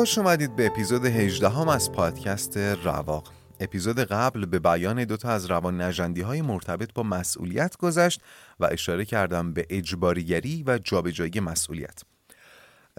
خوش 0.00 0.18
اومدید 0.18 0.56
به 0.56 0.66
اپیزود 0.66 1.04
18 1.04 1.48
هم 1.48 1.68
از 1.68 1.92
پادکست 1.92 2.56
رواق. 2.56 3.32
اپیزود 3.60 3.98
قبل 3.98 4.46
به 4.46 4.58
بیان 4.58 5.04
دوتا 5.04 5.28
از 5.28 5.46
روان 5.46 5.80
نجندی 5.80 6.20
های 6.20 6.42
مرتبط 6.42 6.92
با 6.94 7.02
مسئولیت 7.02 7.76
گذشت 7.76 8.20
و 8.60 8.68
اشاره 8.72 9.04
کردم 9.04 9.52
به 9.52 9.66
اجباریگری 9.70 10.64
و 10.66 10.78
جابجایی 10.78 11.40
مسئولیت. 11.40 12.02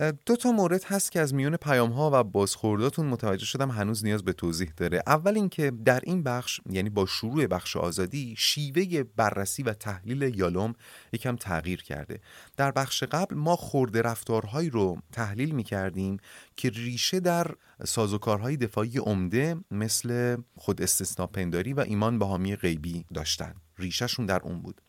دو 0.01 0.35
تا 0.35 0.51
مورد 0.51 0.83
هست 0.83 1.11
که 1.11 1.19
از 1.19 1.33
میون 1.33 1.57
پیام 1.57 1.91
ها 1.91 2.09
و 2.13 2.23
بازخورداتون 2.23 3.05
متوجه 3.05 3.45
شدم 3.45 3.71
هنوز 3.71 4.05
نیاز 4.05 4.23
به 4.23 4.33
توضیح 4.33 4.71
داره. 4.77 5.03
اول 5.07 5.35
اینکه 5.35 5.71
در 5.85 5.99
این 6.03 6.23
بخش 6.23 6.61
یعنی 6.69 6.89
با 6.89 7.05
شروع 7.05 7.47
بخش 7.47 7.77
آزادی 7.77 8.35
شیوه 8.37 9.03
بررسی 9.03 9.63
و 9.63 9.73
تحلیل 9.73 10.39
یالوم 10.39 10.73
یکم 11.13 11.35
تغییر 11.35 11.83
کرده. 11.83 12.19
در 12.57 12.71
بخش 12.71 13.03
قبل 13.03 13.35
ما 13.35 13.55
خورده 13.55 14.01
رفتارهایی 14.01 14.69
رو 14.69 14.97
تحلیل 15.11 15.55
می 15.55 15.63
کردیم 15.63 16.17
که 16.55 16.69
ریشه 16.69 17.19
در 17.19 17.47
سازوکارهای 17.85 18.57
دفاعی 18.57 18.97
عمده 18.97 19.57
مثل 19.71 20.37
خود 20.55 20.81
پنداری 21.33 21.73
و 21.73 21.79
ایمان 21.79 22.19
به 22.19 22.25
حامی 22.25 22.55
غیبی 22.55 23.05
داشتن. 23.13 23.53
ریشهشون 23.77 24.25
در 24.25 24.39
اون 24.43 24.61
بود. 24.61 24.81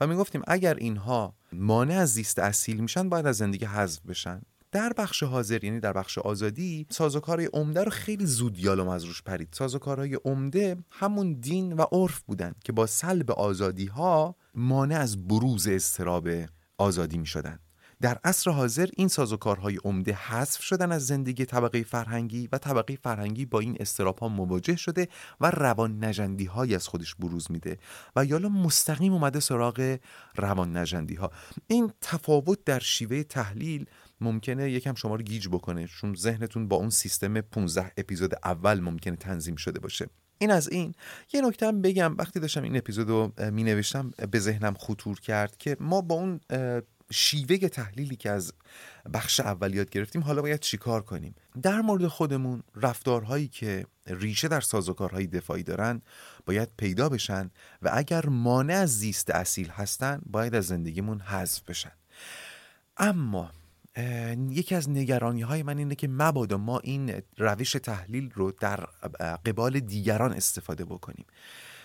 و 0.00 0.06
می‌گفتیم 0.06 0.42
اگر 0.46 0.74
اینها 0.74 1.34
مانع 1.52 1.94
از 1.94 2.12
زیست 2.12 2.38
اصیل 2.38 2.80
میشن 2.80 3.08
باید 3.08 3.26
از 3.26 3.36
زندگی 3.36 3.64
حذف 3.64 4.00
بشن. 4.06 4.42
در 4.72 4.92
بخش 4.92 5.22
حاضر 5.22 5.64
یعنی 5.64 5.80
در 5.80 5.92
بخش 5.92 6.18
آزادی 6.18 6.86
سازوکارهای 6.90 7.48
عمده 7.52 7.84
رو 7.84 7.90
خیلی 7.90 8.26
زود 8.26 8.58
یالوم 8.58 8.88
از 8.88 9.04
روش 9.04 9.22
پرید. 9.22 9.48
سازوکارهای 9.52 10.14
عمده 10.24 10.76
همون 10.90 11.32
دین 11.32 11.72
و 11.72 11.84
عرف 11.92 12.20
بودن 12.20 12.54
که 12.64 12.72
با 12.72 12.86
سلب 12.86 13.30
آزادی 13.30 13.86
ها 13.86 14.36
مانع 14.54 14.98
از 14.98 15.28
بروز 15.28 15.68
استراب 15.68 16.28
آزادی 16.78 17.18
می 17.18 17.26
شدن 17.26 17.58
در 18.00 18.18
عصر 18.24 18.50
حاضر 18.50 18.88
این 18.96 19.08
سازوکارهای 19.08 19.76
عمده 19.84 20.12
حذف 20.12 20.62
شدن 20.62 20.92
از 20.92 21.06
زندگی 21.06 21.44
طبقه 21.44 21.82
فرهنگی 21.82 22.48
و 22.52 22.58
طبقه 22.58 22.96
فرهنگی 23.02 23.46
با 23.46 23.60
این 23.60 23.76
استراب 23.80 24.18
ها 24.18 24.28
مواجه 24.28 24.76
شده 24.76 25.08
و 25.40 25.50
روان 25.50 26.04
نجندی 26.04 26.44
های 26.44 26.74
از 26.74 26.88
خودش 26.88 27.14
بروز 27.14 27.50
میده 27.50 27.78
و 28.16 28.24
یالا 28.24 28.48
مستقیم 28.48 29.12
اومده 29.12 29.40
سراغ 29.40 29.98
روان 30.36 30.76
نجندی 30.76 31.14
ها 31.14 31.30
این 31.66 31.92
تفاوت 32.00 32.64
در 32.64 32.78
شیوه 32.78 33.22
تحلیل 33.22 33.86
ممکنه 34.20 34.70
یکم 34.70 34.94
شما 34.94 35.14
رو 35.14 35.22
گیج 35.22 35.48
بکنه 35.48 35.86
چون 35.86 36.14
ذهنتون 36.14 36.68
با 36.68 36.76
اون 36.76 36.90
سیستم 36.90 37.40
15 37.40 37.92
اپیزود 37.96 38.34
اول 38.44 38.80
ممکنه 38.80 39.16
تنظیم 39.16 39.56
شده 39.56 39.80
باشه. 39.80 40.06
این 40.38 40.50
از 40.50 40.68
این. 40.68 40.94
یه 41.32 41.40
نکته 41.40 41.72
بگم 41.72 42.16
وقتی 42.18 42.40
داشتم 42.40 42.62
این 42.62 42.76
اپیزود 42.76 43.08
رو 43.08 43.32
می 43.50 43.64
نوشتم 43.64 44.12
به 44.30 44.38
ذهنم 44.38 44.74
خطور 44.74 45.20
کرد 45.20 45.56
که 45.56 45.76
ما 45.80 46.00
با 46.00 46.14
اون 46.14 46.40
شیوه 47.10 47.56
تحلیلی 47.68 48.16
که 48.16 48.30
از 48.30 48.52
بخش 49.14 49.40
اول 49.40 49.74
یاد 49.74 49.90
گرفتیم 49.90 50.22
حالا 50.22 50.42
باید 50.42 50.60
چیکار 50.60 51.02
کنیم؟ 51.02 51.34
در 51.62 51.80
مورد 51.80 52.06
خودمون 52.06 52.62
رفتارهایی 52.74 53.48
که 53.48 53.86
ریشه 54.06 54.48
در 54.48 54.60
سازوکارهای 54.60 55.26
دفاعی 55.26 55.62
دارن 55.62 56.02
باید 56.46 56.68
پیدا 56.76 57.08
بشن 57.08 57.50
و 57.82 57.90
اگر 57.92 58.26
مانع 58.26 58.74
از 58.74 58.98
زیست 58.98 59.30
اصیل 59.30 59.68
هستن 59.68 60.22
باید 60.26 60.54
از 60.54 60.66
زندگیمون 60.66 61.20
حذف 61.20 61.62
بشن. 61.62 61.92
اما 62.96 63.52
یکی 64.50 64.74
از 64.74 64.90
نگرانی 64.90 65.42
های 65.42 65.62
من 65.62 65.78
اینه 65.78 65.94
که 65.94 66.08
مبادا 66.08 66.56
ما 66.56 66.78
این 66.78 67.22
روش 67.38 67.72
تحلیل 67.72 68.30
رو 68.34 68.52
در 68.52 68.76
قبال 69.46 69.80
دیگران 69.80 70.32
استفاده 70.32 70.84
بکنیم. 70.84 71.26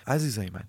عزیزای 0.08 0.50
من 0.50 0.64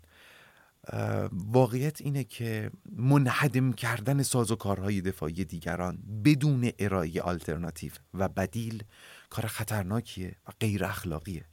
واقعیت 1.32 2.00
اینه 2.00 2.24
که 2.24 2.70
منحدم 2.96 3.72
کردن 3.72 4.22
سازوکارهای 4.22 5.00
دفاعی 5.00 5.44
دیگران 5.44 5.98
بدون 6.24 6.72
ارائه 6.78 7.20
آلترناتیو 7.20 7.92
و 8.14 8.28
بدیل 8.28 8.84
کار 9.30 9.46
خطرناکیه 9.46 10.36
و 10.48 10.52
غیر 10.60 10.84
اخلاقیه 10.84 11.44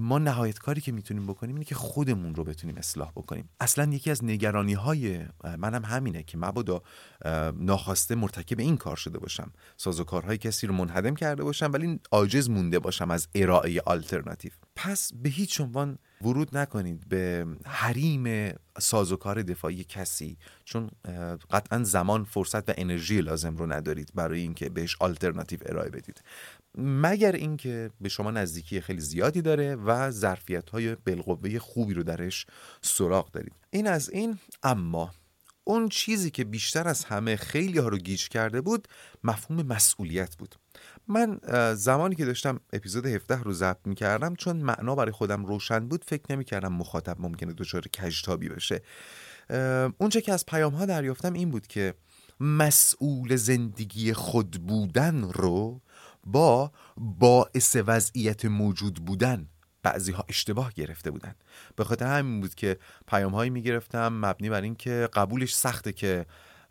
ما 0.00 0.18
نهایت 0.18 0.58
کاری 0.58 0.80
که 0.80 0.92
می‌تونیم 0.92 1.26
بکنیم 1.26 1.54
اینه 1.54 1.64
که 1.64 1.74
خودمون 1.74 2.34
رو 2.34 2.44
بتونیم 2.44 2.76
اصلاح 2.76 3.10
بکنیم. 3.10 3.48
اصلا 3.60 3.92
یکی 3.92 4.10
از 4.10 4.24
نگرانی 4.24 4.74
های 4.74 5.20
منم 5.58 5.84
همینه 5.84 6.22
که 6.22 6.38
مبادا 6.38 6.82
ناخواسته 7.54 8.14
مرتکب 8.14 8.58
این 8.58 8.76
کار 8.76 8.96
شده 8.96 9.18
باشم. 9.18 9.52
سازوکارهای 9.76 10.38
کسی 10.38 10.66
رو 10.66 10.74
منهدم 10.74 11.14
کرده 11.14 11.44
باشم 11.44 11.70
ولی 11.72 12.00
عاجز 12.12 12.50
مونده 12.50 12.78
باشم 12.78 13.10
از 13.10 13.28
ارائه 13.34 13.80
آلترناتیو. 13.86 14.52
پس 14.76 15.12
به 15.14 15.28
هیچ 15.28 15.60
عنوان 15.60 15.98
ورود 16.22 16.56
نکنید 16.56 17.08
به 17.08 17.46
حریم 17.64 18.54
سازوکار 18.78 19.42
دفاعی 19.42 19.84
کسی 19.84 20.36
چون 20.64 20.90
قطعا 21.50 21.84
زمان 21.84 22.24
فرصت 22.24 22.68
و 22.70 22.72
انرژی 22.76 23.20
لازم 23.20 23.56
رو 23.56 23.72
ندارید 23.72 24.10
برای 24.14 24.40
اینکه 24.40 24.68
بهش 24.68 24.96
آلترناتیو 25.00 25.58
ارائه 25.66 25.90
بدید. 25.90 26.22
مگر 26.78 27.32
اینکه 27.32 27.90
به 28.00 28.08
شما 28.08 28.30
نزدیکی 28.30 28.80
خیلی 28.80 29.00
زیادی 29.00 29.42
داره 29.42 29.74
و 29.74 30.10
ظرفیت 30.10 30.70
های 30.70 30.94
بالقوه 30.94 31.58
خوبی 31.58 31.94
رو 31.94 32.02
درش 32.02 32.46
سراغ 32.82 33.30
دارید. 33.30 33.54
این 33.70 33.86
از 33.86 34.10
این 34.10 34.38
اما 34.62 35.10
اون 35.64 35.88
چیزی 35.88 36.30
که 36.30 36.44
بیشتر 36.44 36.88
از 36.88 37.04
همه 37.04 37.36
خیلی 37.36 37.78
ها 37.78 37.88
رو 37.88 37.98
گیج 37.98 38.28
کرده 38.28 38.60
بود 38.60 38.88
مفهوم 39.24 39.62
مسئولیت 39.62 40.36
بود. 40.36 40.54
من 41.08 41.38
زمانی 41.74 42.14
که 42.14 42.24
داشتم 42.24 42.60
اپیزود 42.72 43.06
17 43.06 43.42
رو 43.42 43.52
ضبط 43.52 43.86
می 43.86 43.94
کردم 43.94 44.34
چون 44.34 44.56
معنا 44.56 44.94
برای 44.94 45.12
خودم 45.12 45.44
روشن 45.44 45.88
بود 45.88 46.04
فکر 46.04 46.22
نمی 46.30 46.44
کردم 46.44 46.72
مخاطب 46.72 47.16
ممکنه 47.20 47.52
دچار 47.52 47.82
کجتابی 47.88 48.48
بشه. 48.48 48.82
اونچه 49.98 50.20
که 50.20 50.32
از 50.32 50.46
پیام 50.46 50.74
ها 50.74 50.86
دریافتم 50.86 51.32
این 51.32 51.50
بود 51.50 51.66
که 51.66 51.94
مسئول 52.40 53.36
زندگی 53.36 54.12
خود 54.12 54.66
بودن 54.66 55.22
رو 55.22 55.80
با 56.24 56.72
باعث 56.96 57.76
وضعیت 57.86 58.44
موجود 58.44 58.94
بودن 58.94 59.48
بعضی 59.82 60.12
ها 60.12 60.24
اشتباه 60.28 60.72
گرفته 60.72 61.10
بودن. 61.10 61.34
به 61.76 61.84
خاطر 61.84 62.06
همین 62.06 62.40
بود 62.40 62.54
که 62.54 62.78
پیام 63.06 63.34
هایی 63.34 63.50
می 63.50 63.80
مبنی 63.94 64.50
بر 64.50 64.62
اینکه 64.62 65.08
قبولش 65.12 65.54
سخته 65.54 65.92
که 65.92 66.26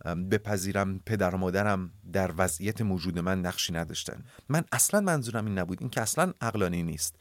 بپذیرم 0.06 1.00
پدر 1.00 1.36
و 1.36 1.38
مادرم 1.38 1.92
در 2.14 2.34
وضعیت 2.38 2.82
موجود 2.82 3.20
من 3.20 3.42
نقشی 3.42 3.74
نداشتن. 3.74 4.24
من 4.50 4.64
اصلا 4.72 5.02
منظورم 5.02 5.46
این 5.46 5.60
نبود. 5.60 5.78
این 5.82 5.90
که 5.90 6.02
اصلا 6.02 6.34
عقلانی 6.42 6.84
نیست. 6.84 7.16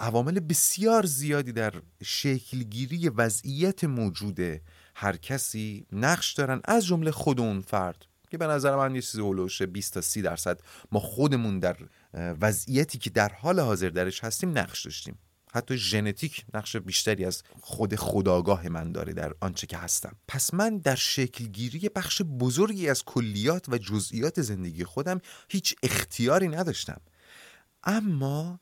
عوامل 0.00 0.40
بسیار 0.40 1.06
زیادی 1.06 1.52
در 1.52 1.72
شکلگیری 2.02 3.08
وضعیت 3.08 3.84
موجود 3.84 4.40
هر 4.94 5.16
کسی 5.16 5.86
نقش 5.92 6.32
دارن. 6.32 6.60
از 6.64 6.86
جمله 6.86 7.10
خود 7.10 7.40
اون 7.40 7.60
فرد 7.60 8.06
که 8.30 8.38
به 8.38 8.46
نظر 8.46 8.76
من 8.76 8.94
یه 8.94 9.02
چیزی 9.02 9.20
هولوشه 9.20 9.66
20 9.66 9.94
تا 9.94 10.00
30 10.00 10.22
درصد 10.22 10.60
ما 10.92 11.00
خودمون 11.00 11.58
در 11.58 11.76
وضعیتی 12.14 12.98
که 12.98 13.10
در 13.10 13.28
حال 13.28 13.60
حاضر 13.60 13.88
درش 13.88 14.24
هستیم 14.24 14.58
نقش 14.58 14.84
داشتیم. 14.84 15.18
حتی 15.52 15.76
ژنتیک 15.76 16.44
نقش 16.54 16.76
بیشتری 16.76 17.24
از 17.24 17.42
خود 17.60 17.96
خداگاه 17.96 18.68
من 18.68 18.92
داره 18.92 19.12
در 19.12 19.34
آنچه 19.40 19.66
که 19.66 19.76
هستم. 19.76 20.16
پس 20.28 20.54
من 20.54 20.78
در 20.78 20.94
شکلگیری 20.94 21.88
بخش 21.88 22.22
بزرگی 22.22 22.88
از 22.88 23.04
کلیات 23.04 23.68
و 23.68 23.78
جزئیات 23.78 24.42
زندگی 24.42 24.84
خودم 24.84 25.20
هیچ 25.48 25.74
اختیاری 25.82 26.48
نداشتم. 26.48 27.00
اما 27.84 28.60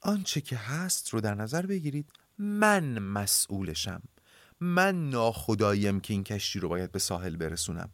آنچه 0.00 0.40
که 0.40 0.56
هست 0.56 1.08
رو 1.08 1.20
در 1.20 1.34
نظر 1.34 1.66
بگیرید 1.66 2.10
من 2.38 2.98
مسئولشم. 2.98 4.02
من 4.60 5.10
ناخداییم 5.10 6.00
که 6.00 6.14
این 6.14 6.24
کشتی 6.24 6.58
رو 6.58 6.68
باید 6.68 6.92
به 6.92 6.98
ساحل 6.98 7.36
برسونم. 7.36 7.90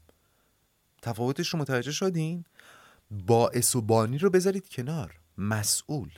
تفاوتش 1.03 1.49
رو 1.49 1.59
متوجه 1.59 1.93
شدین؟ 1.93 2.45
باعث 3.11 3.77
و 3.77 3.81
بانی 3.81 4.19
رو 4.19 4.31
بذارید 4.31 4.69
کنار. 4.69 5.19
مسئول. 5.39 6.11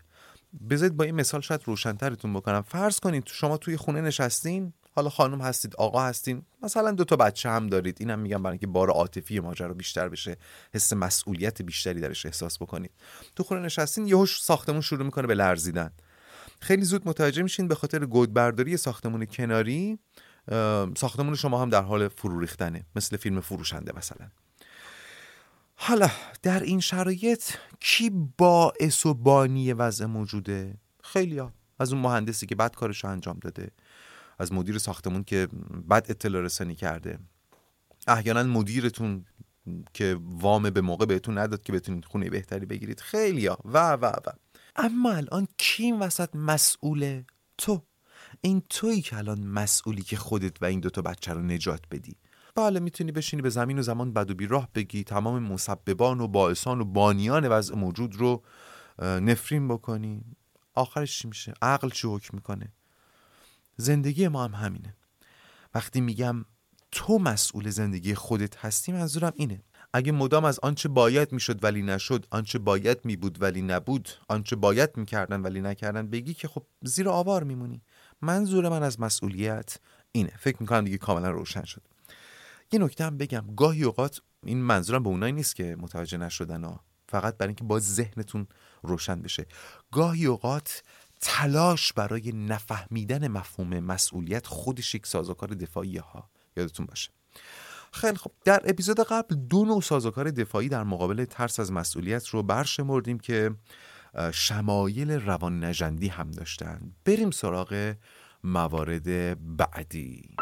بذارید 0.71 0.97
با 0.97 1.05
این 1.05 1.15
مثال 1.15 1.41
شاید 1.41 1.61
روشنترتون 1.65 2.33
بکنم. 2.33 2.63
فرض 2.63 3.01
کنید 3.01 3.27
شما 3.27 3.57
توی 3.57 3.77
خونه 3.77 4.01
نشستین 4.01 4.73
حالا 4.97 5.11
خانم 5.11 5.41
هستید 5.41 5.77
آقا 5.77 6.03
هستین 6.03 6.43
مثلا 6.63 6.91
دو 6.91 7.05
تا 7.05 7.17
بچه 7.17 7.51
هم 7.51 7.67
دارید. 7.67 7.97
اینم 8.01 8.19
میگم 8.19 8.43
برای 8.43 8.53
اینکه 8.53 8.67
بار 8.67 8.91
عاطفی 8.91 9.41
ماجرا 9.41 9.75
بیشتر 9.75 10.09
بشه 10.09 10.37
حس 10.75 10.93
مسئولیت 10.93 11.63
بیشتری 11.63 12.01
درش 12.01 12.27
احساس 12.27 12.59
بکنید. 12.63 12.91
تو 13.37 13.43
خونه 13.43 13.61
نشستین 13.61 14.07
یهو 14.07 14.27
ساختمون 14.27 14.81
شروع 14.81 15.05
می‌کنه 15.05 15.27
به 15.27 15.35
لرزیدن. 15.35 15.91
خیلی 16.61 16.85
زود 16.85 17.09
متوجه 17.09 17.43
میشین 17.43 17.69
به 17.69 17.75
خاطر 17.75 18.05
گودبرداری 18.05 18.77
ساختمون 18.77 19.25
کناری 19.27 19.99
ساختمون 20.97 21.35
شما 21.35 21.63
هم 21.63 21.71
در 21.71 21.83
حال 21.83 22.09
فرو 22.09 22.41
ریختنه 22.41 22.87
مثل 22.97 23.17
فیلم 23.17 23.41
فروشنده 23.41 23.93
مثلا. 23.97 24.29
حالا 25.77 26.11
در 26.43 26.61
این 26.61 26.81
شرایط 26.81 27.43
کی 27.81 28.11
باعث 28.39 29.07
و 29.07 29.15
بانی 29.15 29.73
وضع 29.73 30.07
موجوده؟ 30.07 30.75
خیلی 31.03 31.39
ها. 31.39 31.53
از 31.79 31.93
اون 31.93 32.03
مهندسی 32.03 32.47
که 32.47 32.55
بد 32.55 32.75
کارش 32.75 33.05
انجام 33.05 33.39
داده. 33.39 33.71
از 34.39 34.53
مدیر 34.53 34.79
ساختمون 34.79 35.25
که 35.25 35.49
بد 35.91 36.07
اطلاع 36.09 36.43
رسانی 36.43 36.75
کرده. 36.75 37.19
احیانا 38.07 38.43
مدیرتون 38.43 39.25
که 39.93 40.17
وام 40.21 40.71
به 40.71 40.81
موقع 40.81 41.05
بهتون 41.05 41.39
نداد 41.39 41.63
که 41.63 41.73
بتونید 41.73 42.05
خونه 42.05 42.31
بهتری 42.31 42.67
بگیرید. 42.67 43.01
خیلی 43.01 43.47
ها. 43.47 43.59
و 43.65 43.93
و 43.93 44.07
و. 44.07 44.31
اما 44.77 45.13
الان 45.13 45.49
کی 45.59 45.83
این 45.83 45.99
وسط 45.99 46.37
مسئوله 46.37 47.25
تو؟ 47.59 47.83
این 48.41 48.63
تویی 48.71 49.03
که 49.03 49.17
الان 49.17 49.41
مسئولی 49.47 50.03
که 50.03 50.17
خودت 50.17 50.63
و 50.63 50.65
این 50.65 50.81
دوتا 50.81 51.03
بچه 51.03 51.33
رو 51.33 51.43
نجات 51.43 51.81
بدی. 51.91 52.17
بله 52.55 52.81
می‌تونی 52.81 53.13
بشینی 53.13 53.43
به 53.43 53.51
زمین 53.51 53.79
و 53.79 53.83
زمان 53.83 54.13
بد 54.13 54.31
و 54.31 54.35
بیراه 54.35 54.69
بگی. 54.75 55.05
تمام 55.05 55.43
مسببان 55.43 56.21
و 56.21 56.29
باعثان 56.29 56.81
و 56.81 56.85
بانیان 56.85 57.49
وضع 57.49 57.75
موجود 57.75 58.17
رو 58.17 58.43
نفرین 58.99 59.69
بکنی. 59.69 60.25
آخرش 60.75 61.19
چی 61.19 61.29
میشه؟ 61.29 61.55
عقل 61.63 61.91
چی 61.91 62.09
حکم 62.09 62.31
می‌کنه. 62.33 62.73
زندگی 63.77 64.29
ما 64.29 64.45
هم 64.45 64.55
همینه. 64.55 64.97
وقتی 65.75 66.01
میگم 66.01 66.45
تو 66.93 67.19
مسئول 67.19 67.71
زندگی 67.71 68.15
خودت 68.15 68.57
هستی 68.57 68.93
منظورم 68.93 69.33
اینه. 69.37 69.63
اگه 69.93 70.13
مدام 70.13 70.45
از 70.45 70.61
آنچه 70.63 70.89
باید 70.89 71.33
می‌شد 71.33 71.65
ولی 71.65 71.83
نشد 71.83 72.27
آنچه 72.31 72.59
باید 72.59 73.05
میبود 73.05 73.43
ولی 73.43 73.63
نبود 73.63 74.09
آنچه 74.29 74.57
باید 74.57 74.97
می‌کردن 74.97 75.43
ولی 75.43 75.61
نکردن 75.61 76.11
بگی 76.11 76.35
که 76.35 76.49
خب 76.49 76.67
زیر 76.83 77.09
آوار 77.09 77.45
میمونی. 77.45 77.83
منظور 78.23 78.69
من 78.69 78.83
از 78.83 79.01
مسئولیت 79.01 79.79
اینه. 80.13 80.33
فکر 80.39 80.57
می‌کنم 80.61 80.85
دیگه 80.85 80.99
کاملا 80.99 81.31
روشن 81.31 81.65
شد. 81.65 81.83
یه 82.75 82.81
نکته 82.81 83.05
هم 83.05 83.19
بگم. 83.19 83.45
گاهی 83.57 83.85
اوقات 83.85 84.21
این 84.47 84.63
منظورم 84.63 85.03
به 85.03 85.09
اونایی 85.09 85.33
نیست 85.33 85.57
که 85.57 85.77
متوجه 85.81 86.19
نشدن 86.19 86.65
ها. 86.65 86.81
فقط 87.09 87.37
برای 87.37 87.49
اینکه 87.49 87.65
با 87.65 87.79
ذهنتون 87.79 88.47
روشن 88.83 89.23
بشه. 89.23 89.47
گاهی 89.93 90.27
اوقات 90.27 90.83
تلاش 91.21 91.93
برای 91.93 92.33
نفهمیدن 92.33 93.29
مفهوم 93.29 93.81
مسئولیت 93.81 94.47
خودش 94.47 94.95
یک 94.95 95.07
سازوکار 95.07 95.49
دفاعی 95.49 95.97
ها. 95.97 96.31
یادتون 96.57 96.87
باشه. 96.87 97.11
خیلی 97.93 98.17
خب 98.17 98.31
در 98.45 98.63
اپیزود 98.65 99.01
قبل 99.01 99.35
دو 99.35 99.65
نوع 99.65 99.83
سازوکار 99.83 100.31
دفاعی 100.31 100.69
در 100.69 100.83
مقابل 100.83 101.25
ترس 101.25 101.61
از 101.61 101.73
مسئولیت 101.73 102.27
رو 102.27 102.43
برشمردیم 102.43 103.19
که 103.19 103.55
شمایل 104.33 105.11
روان 105.11 105.65
نجندی 105.65 106.09
هم 106.09 106.31
داشتن. 106.31 106.93
بریم 107.05 107.31
سراغ 107.31 107.95
موارد 108.45 109.07
بعدی. 109.57 110.37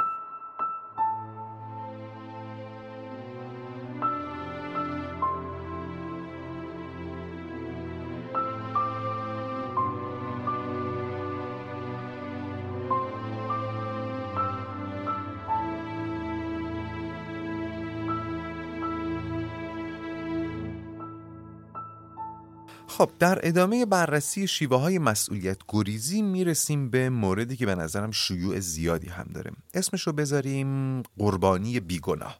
خب 22.87 23.11
در 23.19 23.39
ادامه 23.49 23.87
بررسی 23.87 24.47
شیوه 24.47 24.77
های 24.77 24.99
مسئولیت 24.99 25.59
گریزی 25.69 26.23
می‌رسیم 26.23 26.91
به 26.91 27.11
موردی 27.11 27.57
که 27.57 27.67
به 27.67 27.75
نظرم 27.75 28.11
شیوع 28.11 28.61
زیادی 28.61 29.09
هم 29.09 29.27
داره. 29.35 29.51
اسمش 29.75 30.07
رو 30.07 30.13
بذاریم 30.13 31.03
قربانی 31.03 31.81
بیگناه. 31.81 32.39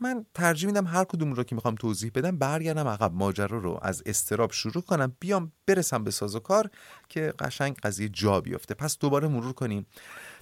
من 0.00 0.26
ترجیح 0.34 0.66
میدم 0.66 0.86
هر 0.86 1.04
کدوم 1.04 1.32
رو 1.32 1.44
که 1.44 1.54
می‌خوام 1.54 1.74
توضیح 1.74 2.10
بدم 2.14 2.38
برگردم 2.38 2.88
عقب 2.88 3.12
ماجرا 3.14 3.58
رو 3.58 3.78
از 3.82 4.02
استراب 4.06 4.52
شروع 4.52 4.82
کنم 4.82 5.16
بیام 5.20 5.52
برسم 5.66 6.04
به 6.04 6.10
سازوکار 6.10 6.70
که 7.08 7.34
قشنگ 7.38 7.76
قضیه 7.76 8.08
جا 8.08 8.40
بیفته. 8.40 8.74
پس 8.74 8.98
دوباره 8.98 9.28
مرور 9.28 9.52
کنیم. 9.52 9.86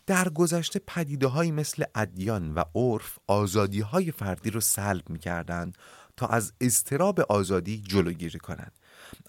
در 0.07 0.29
گذشته 0.29 0.81
پدیده 0.87 1.27
های 1.27 1.51
مثل 1.51 1.85
ادیان 1.95 2.55
و 2.55 2.63
عرف 2.75 3.19
آزادی 3.27 3.81
های 3.81 4.11
فردی 4.11 4.51
رو 4.51 4.61
سلب 4.61 5.11
می‌کردن 5.11 5.73
تا 6.17 6.27
از 6.27 6.53
استراب 6.61 7.21
آزادی 7.21 7.83
جلوگیری 7.83 8.39
کنند. 8.39 8.73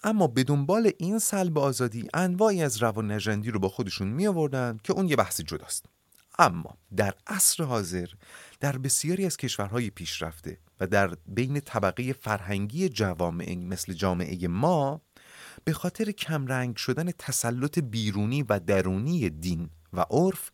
اما 0.04 0.26
به 0.26 0.44
دنبال 0.44 0.90
این 0.98 1.18
سلب 1.18 1.58
آزادی 1.58 2.08
انواعی 2.14 2.62
از 2.62 2.82
روان 2.82 3.12
نجندی 3.12 3.50
رو 3.50 3.58
با 3.58 3.68
خودشون 3.68 4.08
می 4.08 4.26
آوردن 4.26 4.78
که 4.84 4.92
اون 4.92 5.08
یه 5.08 5.16
بحث 5.16 5.40
جداست. 5.40 5.86
اما 6.38 6.76
در 6.96 7.14
عصر 7.26 7.64
حاضر 7.64 8.06
در 8.60 8.78
بسیاری 8.78 9.26
از 9.26 9.36
کشورهای 9.36 9.90
پیشرفته 9.90 10.58
و 10.80 10.86
در 10.86 11.16
بین 11.26 11.60
طبقه 11.60 12.12
فرهنگی 12.12 12.88
جوامع 12.88 13.54
مثل 13.54 13.92
جامعه 13.92 14.48
ما 14.48 15.00
به 15.64 15.72
خاطر 15.72 16.10
کمرنگ 16.10 16.76
شدن 16.76 17.10
تسلط 17.10 17.78
بیرونی 17.78 18.42
و 18.42 18.60
درونی 18.60 19.30
دین 19.30 19.70
و 19.92 20.00
عرف 20.10 20.50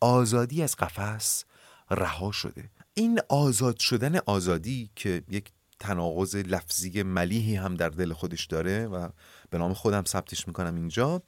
آزادی 0.00 0.62
از 0.62 0.76
قفس 0.76 1.44
رها 1.90 2.32
شده. 2.32 2.70
این 2.94 3.20
آزاد 3.28 3.78
شدن 3.78 4.18
آزادی 4.26 4.90
که 4.94 5.22
یک 5.28 5.52
تناقض 5.80 6.36
لفظی 6.36 7.02
ملیحی 7.02 7.56
هم 7.56 7.74
در 7.74 7.88
دل 7.88 8.12
خودش 8.12 8.46
داره 8.46 8.86
و 8.86 9.08
به 9.50 9.58
نام 9.58 9.74
خودم 9.74 10.04
ثبتش 10.04 10.48
می‌کنم 10.48 10.74
اینجا. 10.74 11.22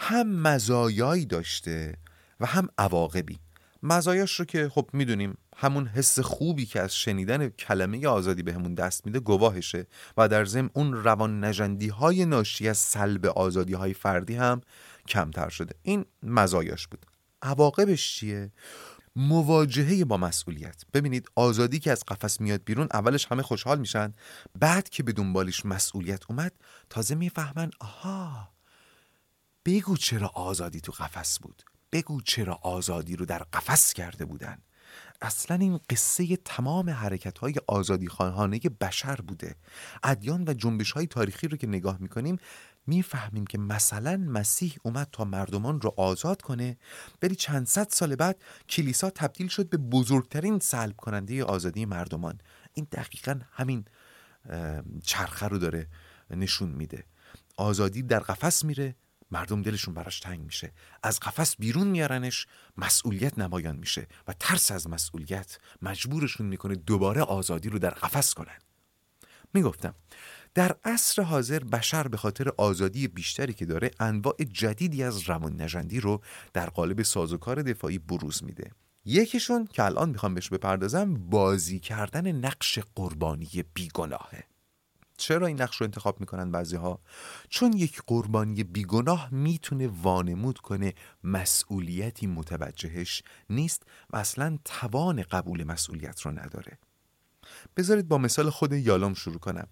هم 0.00 0.28
مزایایی 0.28 1.26
داشته 1.26 1.96
و 2.40 2.46
هم 2.46 2.68
عواقبی. 2.78 3.38
مزایاش 3.82 4.40
رو 4.40 4.44
که 4.44 4.68
خب 4.68 4.90
می‌دونیم 4.92 5.38
همون 5.56 5.86
حس 5.86 6.18
خوبی 6.18 6.66
که 6.66 6.80
از 6.80 6.96
شنیدن 6.96 7.48
کلمه 7.48 8.06
آزادی 8.06 8.42
بهمون 8.42 8.74
دست 8.74 9.06
میده 9.06 9.20
گواهشه 9.20 9.86
و 10.16 10.28
در 10.28 10.44
ضمن 10.44 10.70
اون 10.72 10.92
روان 10.92 11.44
نجندی 11.44 11.88
های 11.88 12.24
ناشی 12.24 12.68
از 12.68 12.78
سلب 12.78 13.26
آزادی 13.26 13.72
های 13.72 13.94
فردی 13.94 14.34
هم 14.34 14.60
کمتر 15.08 15.48
شده. 15.48 15.74
این 15.82 16.04
مزایاش 16.22 16.86
بود. 16.86 17.06
عواقبش 17.42 18.14
چیه؟ 18.14 18.52
مواجهه 19.16 20.04
با 20.04 20.16
مسئولیت. 20.16 20.82
ببینید 20.92 21.28
آزادی 21.34 21.78
که 21.78 21.92
از 21.92 22.04
قفس 22.04 22.40
میاد 22.40 22.64
بیرون 22.64 22.88
اولش 22.92 23.26
همه 23.26 23.42
خوشحال 23.42 23.78
میشن 23.78 24.14
بعد 24.58 24.88
که 24.88 25.02
به 25.02 25.12
دنبالش 25.12 25.66
مسئولیت 25.66 26.22
اومد 26.28 26.52
تازه 26.90 27.14
می‌فهمن 27.14 27.70
آها 27.80 28.48
بگو 29.64 29.96
چرا 29.96 30.28
آزادی 30.28 30.80
تو 30.80 30.92
قفس 30.92 31.38
بود. 31.38 31.62
بگو 31.92 32.20
چرا 32.20 32.54
آزادی 32.54 33.16
رو 33.16 33.26
در 33.26 33.38
قفس 33.38 33.92
کرده 33.92 34.24
بودن. 34.24 34.58
اصلا 35.22 35.56
این 35.56 35.80
قصه 35.90 36.36
تمام 36.36 36.90
حرکت 36.90 37.38
های 37.38 37.54
آزادی 37.66 38.08
خواهانه 38.08 38.58
بشر 38.58 39.16
بوده. 39.16 39.56
ادیان 40.02 40.44
و 40.48 40.54
جنبش 40.54 40.92
های 40.92 41.06
تاریخی 41.06 41.48
رو 41.48 41.56
که 41.56 41.66
نگاه 41.66 41.96
می‌کنیم 42.00 42.38
می‌فهمیم 42.86 43.46
که 43.46 43.58
مثلا 43.58 44.16
مسیح 44.16 44.76
اومد 44.82 45.08
تا 45.12 45.24
مردمان 45.24 45.80
رو 45.80 45.94
آزاد 45.96 46.42
کنه 46.42 46.76
ولی 47.22 47.34
چند 47.34 47.66
صد 47.66 47.88
سال 47.90 48.16
بعد 48.16 48.42
کلیسا 48.68 49.10
تبدیل 49.10 49.48
شد 49.48 49.68
به 49.68 49.76
بزرگترین 49.76 50.58
سلب 50.58 50.96
کننده 50.96 51.44
آزادی 51.44 51.84
مردمان. 51.84 52.40
این 52.74 52.86
دقیقا 52.92 53.40
همین 53.52 53.84
چرخه 55.02 55.48
رو 55.48 55.58
داره 55.58 55.88
نشون 56.30 56.68
میده. 56.68 57.04
آزادی 57.56 58.02
در 58.02 58.18
قفس 58.18 58.64
میره 58.64 58.94
مردم 59.30 59.62
دلشون 59.62 59.94
براش 59.94 60.20
تنگ 60.20 60.40
میشه. 60.40 60.72
از 61.02 61.20
قفس 61.20 61.56
بیرون 61.56 61.86
میارنش 61.86 62.46
مسئولیت 62.76 63.38
نمایان 63.38 63.76
میشه 63.76 64.06
و 64.28 64.32
ترس 64.32 64.70
از 64.70 64.88
مسئولیت 64.88 65.58
مجبورشون 65.82 66.46
می‌کنه 66.46 66.74
دوباره 66.74 67.20
آزادی 67.20 67.68
رو 67.68 67.78
در 67.78 67.90
قفس 67.90 68.34
کنن. 68.34 68.58
می‌گفتم 69.54 69.94
در 70.54 70.76
عصر 70.84 71.22
حاضر 71.22 71.58
بشر 71.58 72.08
به 72.08 72.16
خاطر 72.16 72.52
آزادی 72.56 73.08
بیشتری 73.08 73.54
که 73.54 73.66
داره 73.66 73.90
انواع 74.00 74.36
جدیدی 74.52 75.02
از 75.02 75.20
روان 75.20 75.62
نجندی 75.62 76.00
رو 76.00 76.20
در 76.52 76.70
قالب 76.70 77.02
سازوکار 77.02 77.62
دفاعی 77.62 77.98
بروز 77.98 78.44
میده. 78.44 78.70
یکیشون 79.04 79.66
که 79.66 79.82
الان 79.82 80.10
می‌خوام 80.10 80.34
بهش 80.34 80.48
بپردازم 80.48 81.14
بازی 81.14 81.80
کردن 81.80 82.32
نقش 82.32 82.78
قربانی 82.94 83.64
بیگناهه. 83.74 84.44
چرا 85.16 85.46
این 85.46 85.62
نقش 85.62 85.76
رو 85.76 85.84
انتخاب 85.84 86.20
می‌کنن 86.20 86.50
بعضی 86.50 86.76
ها؟ 86.76 87.00
چون 87.48 87.72
یک 87.72 88.02
قربانی 88.06 88.64
بیگناه 88.64 89.28
می‌تونه 89.34 89.88
وانمود 90.02 90.58
کنه 90.58 90.94
مسئولیتی 91.24 92.26
متوجهش 92.26 93.22
نیست 93.50 93.82
و 94.10 94.16
اصلا 94.16 94.58
توان 94.64 95.22
قبول 95.22 95.64
مسئولیت 95.64 96.20
رو 96.20 96.30
نداره. 96.30 96.78
بذارید 97.76 98.08
با 98.08 98.18
مثال 98.18 98.50
خود 98.50 98.72
یالوم 98.72 99.14
شروع 99.14 99.38
کنم. 99.38 99.66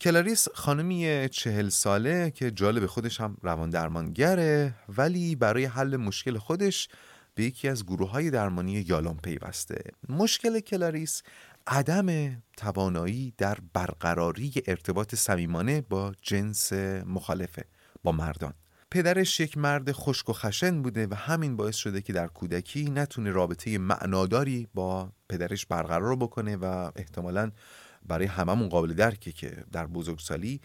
کلاریس 0.00 0.48
خانمی 0.54 1.28
چهل 1.28 1.68
ساله 1.68 2.30
که 2.30 2.50
جالب 2.50 2.86
خودش 2.86 3.20
هم 3.20 3.36
روان 3.42 3.70
درمانگره 3.70 4.74
ولی 4.88 5.36
برای 5.36 5.64
حل 5.64 5.96
مشکل 5.96 6.38
خودش 6.38 6.88
به 7.34 7.44
یکی 7.44 7.68
از 7.68 7.84
گروه 7.84 8.10
های 8.10 8.30
درمانی 8.30 8.72
یالوم 8.72 9.16
پیوسته. 9.16 9.82
مشکل 10.08 10.60
کلاریس 10.60 11.22
عدم 11.66 12.36
توانایی 12.56 13.34
در 13.38 13.58
برقراری 13.72 14.52
ارتباط 14.66 15.14
صمیمانه 15.14 15.80
با 15.80 16.12
جنس 16.22 16.72
مخالفه 17.06 17.64
با 18.02 18.12
مردان. 18.12 18.54
پدرش 18.90 19.40
یک 19.40 19.58
مرد 19.58 19.92
خشک 19.92 20.28
و 20.28 20.32
خشن 20.32 20.82
بوده 20.82 21.06
و 21.06 21.14
همین 21.14 21.56
باعث 21.56 21.76
شده 21.76 22.02
که 22.02 22.12
در 22.12 22.26
کودکی 22.26 22.90
نتونه 22.90 23.30
رابطه 23.30 23.78
معناداری 23.78 24.68
با 24.74 25.12
پدرش 25.28 25.66
برقرار 25.66 26.16
بکنه 26.16 26.56
و 26.56 26.90
احتمالا 26.96 27.50
برای 28.04 28.26
هممون 28.26 28.68
قابل 28.68 28.92
درکه 28.92 29.32
که 29.32 29.64
در 29.72 29.86
بزرگسالی 29.86 30.60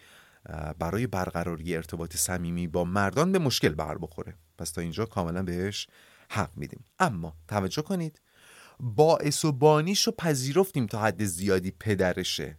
برای 0.78 1.06
برقراری 1.06 1.76
ارتباط 1.76 2.16
صمیمی 2.16 2.66
با 2.66 2.84
مردان 2.84 3.32
به 3.32 3.38
مشکل 3.38 3.68
بر 3.68 3.98
بخوره. 3.98 4.34
پس 4.58 4.70
تا 4.70 4.80
اینجا 4.80 5.06
کاملا 5.06 5.42
بهش 5.42 5.88
حق 6.30 6.50
میدیم. 6.56 6.84
اما 6.98 7.36
توجه 7.48 7.82
کنید 7.82 8.20
باعث 8.80 9.44
و 9.44 9.52
بانیش 9.52 10.06
رو 10.06 10.12
پذیرفتیم 10.12 10.86
تا 10.86 11.00
حد 11.00 11.24
زیادی 11.24 11.70
پدرشه. 11.70 12.58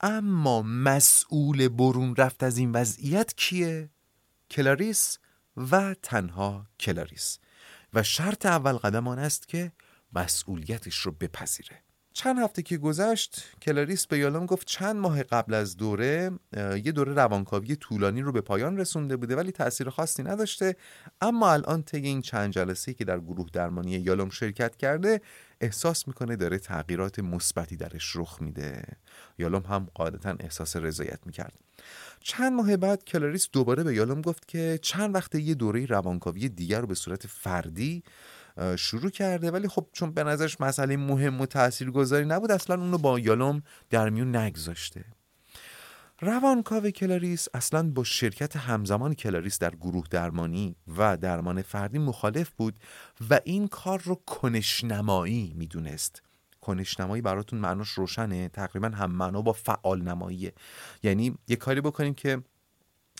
اما 0.00 0.62
مسئول 0.62 1.68
برون 1.68 2.16
رفت 2.16 2.42
از 2.42 2.58
این 2.58 2.72
وضعیت 2.72 3.34
کیه؟ 3.36 3.90
کلاریس 4.50 5.18
و 5.56 5.94
تنها 6.02 6.66
کلاریس. 6.80 7.38
و 7.94 8.02
شرط 8.02 8.46
اول 8.46 8.72
قدم 8.72 9.08
آن 9.08 9.18
است 9.18 9.48
که 9.48 9.72
مسئولیتش 10.12 10.96
رو 10.96 11.12
بپذیره. 11.12 11.85
چند 12.16 12.38
هفته 12.38 12.62
که 12.62 12.76
گذشت 12.76 13.44
کلاریس 13.62 14.06
به 14.06 14.18
یالوم 14.18 14.46
گفت 14.46 14.66
چند 14.66 14.96
ماه 14.96 15.22
قبل 15.22 15.54
از 15.54 15.76
دوره 15.76 16.30
یه 16.84 16.92
دوره 16.92 17.12
روانکاوی 17.12 17.76
طولانی 17.76 18.22
رو 18.22 18.32
به 18.32 18.40
پایان 18.40 18.78
رسونده 18.78 19.16
بوده 19.16 19.36
ولی 19.36 19.52
تاثیر 19.52 19.90
خاصی 19.90 20.22
نداشته. 20.22 20.76
اما 21.20 21.52
الان 21.52 21.82
طی 21.82 21.96
این 21.96 22.22
چند 22.22 22.52
جلسه 22.52 22.94
که 22.94 23.04
در 23.04 23.20
گروه 23.20 23.46
درمانی 23.52 23.90
یالوم 23.90 24.30
شرکت 24.30 24.76
کرده 24.76 25.20
احساس 25.60 26.08
می‌کنه 26.08 26.36
داره 26.36 26.58
تغییرات 26.58 27.18
مثبتی 27.18 27.76
درش 27.76 28.16
رخ 28.16 28.42
میده. 28.42 28.82
یالوم 29.38 29.62
هم 29.62 29.88
قاعدتا 29.94 30.36
احساس 30.40 30.76
رضایت 30.76 31.18
می‌کرد. 31.26 31.52
چند 32.20 32.52
ماه 32.52 32.76
بعد 32.76 33.04
کلاریس 33.04 33.48
دوباره 33.52 33.82
به 33.84 33.94
یالوم 33.94 34.20
گفت 34.20 34.48
که 34.48 34.78
چند 34.82 35.14
وقت 35.14 35.34
یه 35.34 35.54
دوره 35.54 35.86
روانکاوی 35.86 36.48
دیگر 36.48 36.80
رو 36.80 36.86
به 36.86 36.94
صورت 36.94 37.26
فردی 37.26 38.02
شروع 38.78 39.10
کرده 39.10 39.50
ولی 39.50 39.68
خب 39.68 39.86
چون 39.92 40.12
به 40.12 40.24
نظرش 40.24 40.60
مسئله 40.60 40.96
مهم 40.96 41.40
و 41.40 41.46
تاثیرگذاری 41.46 42.24
نبود 42.24 42.50
اصلا 42.50 42.80
اونو 42.80 42.98
با 42.98 43.18
یالوم 43.18 43.62
در 43.90 44.08
میون 44.08 44.36
نگذاشته. 44.36 45.04
روانکاو 46.20 46.90
کلاریس 46.90 47.48
اصلا 47.54 47.90
با 47.90 48.04
شرکت 48.04 48.56
همزمان 48.56 49.14
کلاریس 49.14 49.58
در 49.58 49.74
گروه 49.74 50.06
درمانی 50.10 50.76
و 50.98 51.16
درمان 51.16 51.62
فردی 51.62 51.98
مخالف 51.98 52.50
بود 52.50 52.78
و 53.30 53.40
این 53.44 53.68
کار 53.68 54.02
رو 54.04 54.14
کنش‌نمایی 54.14 55.52
می‌دونست. 55.56 56.22
کنش‌نمایی 56.60 57.22
براتون 57.22 57.58
معناش 57.58 57.88
روشنه 57.88 58.48
تقریبا 58.48 58.88
هم 58.88 59.10
معنا 59.10 59.42
با 59.42 59.52
فعال 59.52 60.02
نماییه 60.02 60.52
یعنی 61.02 61.38
یه 61.48 61.56
کاری 61.56 61.80
بکنیم 61.80 62.14
که 62.14 62.42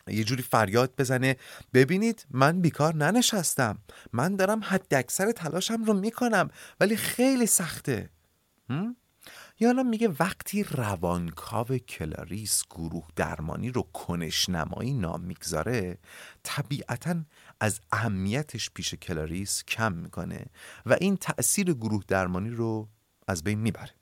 یه 0.09 0.25
جوری 0.25 0.43
فریاد 0.43 0.95
بزنه 0.99 1.37
ببینید 1.75 2.27
من 2.31 2.61
بیکار 2.61 2.95
ننشستم. 2.95 3.79
من 4.13 4.37
دارم 4.37 4.61
حد 4.65 4.95
اکثر 4.95 5.33
تلاشم 5.33 5.85
رو 5.85 5.95
می‌کنم 5.95 6.51
ولی 6.81 6.97
خیلی 6.97 7.47
سخته. 7.47 8.11
یالوم 9.61 9.87
میگه 9.87 10.09
وقتی 10.21 10.63
روانکاو 10.63 11.79
کلاریس 11.79 12.63
گروه 12.71 13.07
درمانی 13.17 13.71
رو 13.71 13.83
کنش 13.83 14.49
نمایی 14.49 14.93
نام 14.93 15.21
می‌گذاره 15.21 15.99
طبیعتا 16.43 17.17
از 17.61 17.81
اهمیتش 17.93 18.71
پیش 18.71 18.95
کلاریس 18.95 19.65
کم 19.65 19.93
می‌کنه 19.93 20.47
و 20.87 20.97
این 21.01 21.17
تأثیر 21.17 21.73
گروه 21.75 22.03
درمانی 22.09 22.51
رو 22.51 22.89
از 23.29 23.45
بین 23.45 23.59
می‌بره. 23.59 23.95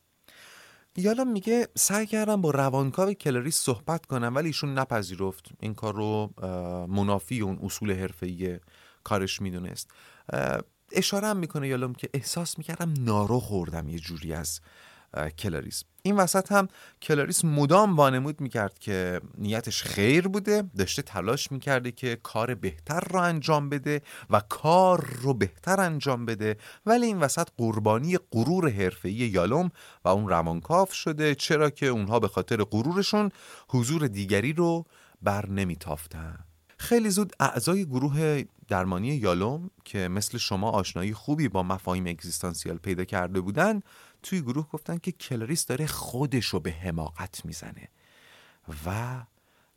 یالوم 0.96 1.24
میگه 1.24 1.68
سعی 1.76 2.06
کردم 2.06 2.40
با 2.40 2.50
روانکاو 2.50 3.12
کلاریس 3.12 3.56
صحبت 3.56 4.06
کنم 4.06 4.34
ولی 4.34 4.46
ایشون 4.46 4.78
نپذیرفت. 4.78 5.48
این 5.60 5.74
کار 5.74 5.94
رو 5.94 6.30
منافی 6.88 7.40
اون 7.40 7.58
اصول 7.62 7.92
حرفه‌ای 7.92 8.60
کارش 9.04 9.42
می‌دونست. 9.42 9.90
اشاره 10.92 11.26
هم 11.26 11.36
می‌کنه 11.36 11.68
یالوم 11.68 11.92
که 11.92 12.08
احساس 12.14 12.58
می‌کردم 12.58 12.94
نارو 12.98 13.40
خوردم 13.40 13.88
یه 13.88 13.98
جوری 13.98 14.32
از 14.32 14.60
کلاریس. 15.38 15.84
این 16.02 16.16
وسط 16.16 16.52
هم 16.52 16.68
کلاریس 17.02 17.44
مدام 17.44 17.96
وانمود 17.96 18.40
می‌کرد 18.40 18.78
که 18.78 19.20
نیتش 19.38 19.82
خیر 19.82 20.28
بوده 20.28 20.62
داشته 20.76 21.02
تلاش 21.02 21.52
می‌کرده 21.52 21.92
که 21.92 22.18
کار 22.22 22.54
بهتر 22.54 23.00
رو 23.00 23.20
انجام 23.20 23.68
بده 23.68 24.02
و 24.30 24.40
کار 24.40 25.10
رو 25.22 25.34
بهتر 25.34 25.80
انجام 25.80 26.26
بده. 26.26 26.56
ولی 26.86 27.06
این 27.06 27.18
وسط 27.18 27.48
قربانی 27.56 28.18
غرور 28.32 28.70
حرفه‌ای 28.70 29.14
یالوم 29.14 29.70
و 30.04 30.08
اون 30.08 30.28
روانکاو 30.28 30.92
شده 30.92 31.34
چرا 31.34 31.70
که 31.70 31.86
اونها 31.86 32.20
به 32.20 32.28
خاطر 32.28 32.64
غرورشون 32.64 33.30
حضور 33.68 34.06
دیگری 34.06 34.52
رو 34.52 34.86
بر 35.22 35.50
نمیتافتن. 35.50 36.38
خیلی 36.78 37.10
زود 37.10 37.32
اعضای 37.40 37.86
گروه 37.86 38.42
درمانی 38.68 39.08
یالوم 39.08 39.70
که 39.84 40.08
مثل 40.08 40.38
شما 40.38 40.70
آشنایی 40.70 41.12
خوبی 41.12 41.48
با 41.48 41.62
مفاهیم 41.62 42.06
اگزیستانسیال 42.06 42.76
پیدا 42.76 43.04
کرده 43.04 43.40
بودن 43.40 43.80
توی 44.24 44.40
گروه 44.40 44.68
گفتن 44.68 44.98
که 44.98 45.12
کلاریس 45.12 45.66
داره 45.66 45.86
خودش 45.86 46.46
رو 46.46 46.60
به 46.60 46.70
حماقت 46.70 47.44
می‌زنه 47.44 47.88
و 48.86 49.16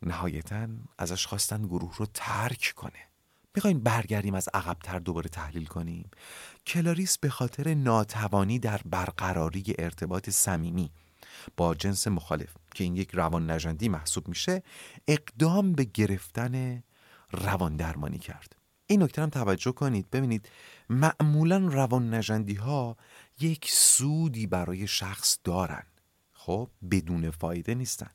نهایتا 0.02 0.68
ازش 0.98 1.26
خواستن 1.26 1.62
گروه 1.62 1.96
رو 1.96 2.06
ترک 2.14 2.72
کنه. 2.76 3.08
می‌خوایم 3.54 3.80
برگردیم 3.80 4.34
از 4.34 4.48
عقبتر 4.54 4.98
دوباره 4.98 5.28
تحلیل 5.28 5.66
کنیم. 5.66 6.10
کلاریس 6.66 7.18
به 7.18 7.28
خاطر 7.30 7.74
ناتوانی 7.74 8.58
در 8.58 8.80
برقراری 8.84 9.64
ارتباط 9.78 10.30
صمیمی 10.30 10.90
با 11.56 11.74
جنس 11.74 12.08
مخالف 12.08 12.56
که 12.74 12.84
این 12.84 12.96
یک 12.96 13.10
روان 13.14 13.50
نجندی 13.50 13.88
محسوب 13.88 14.28
میشه 14.28 14.62
اقدام 15.08 15.72
به 15.72 15.84
گرفتن 15.84 16.82
روان 17.32 17.76
درمانی 17.76 18.18
کرد. 18.18 18.56
این 18.86 19.02
نکته 19.02 19.22
هم 19.22 19.30
توجه 19.30 19.72
کنید. 19.72 20.10
ببینید 20.10 20.48
معمولا 20.88 21.58
روان 21.58 22.14
نجندی 22.14 22.54
ها 22.54 22.96
یک 23.40 23.70
سودی 23.70 24.46
برای 24.46 24.86
شخص 24.86 25.38
دارن. 25.44 25.82
خب 26.32 26.70
بدون 26.90 27.30
فایده 27.30 27.74
نیستن. 27.74 28.10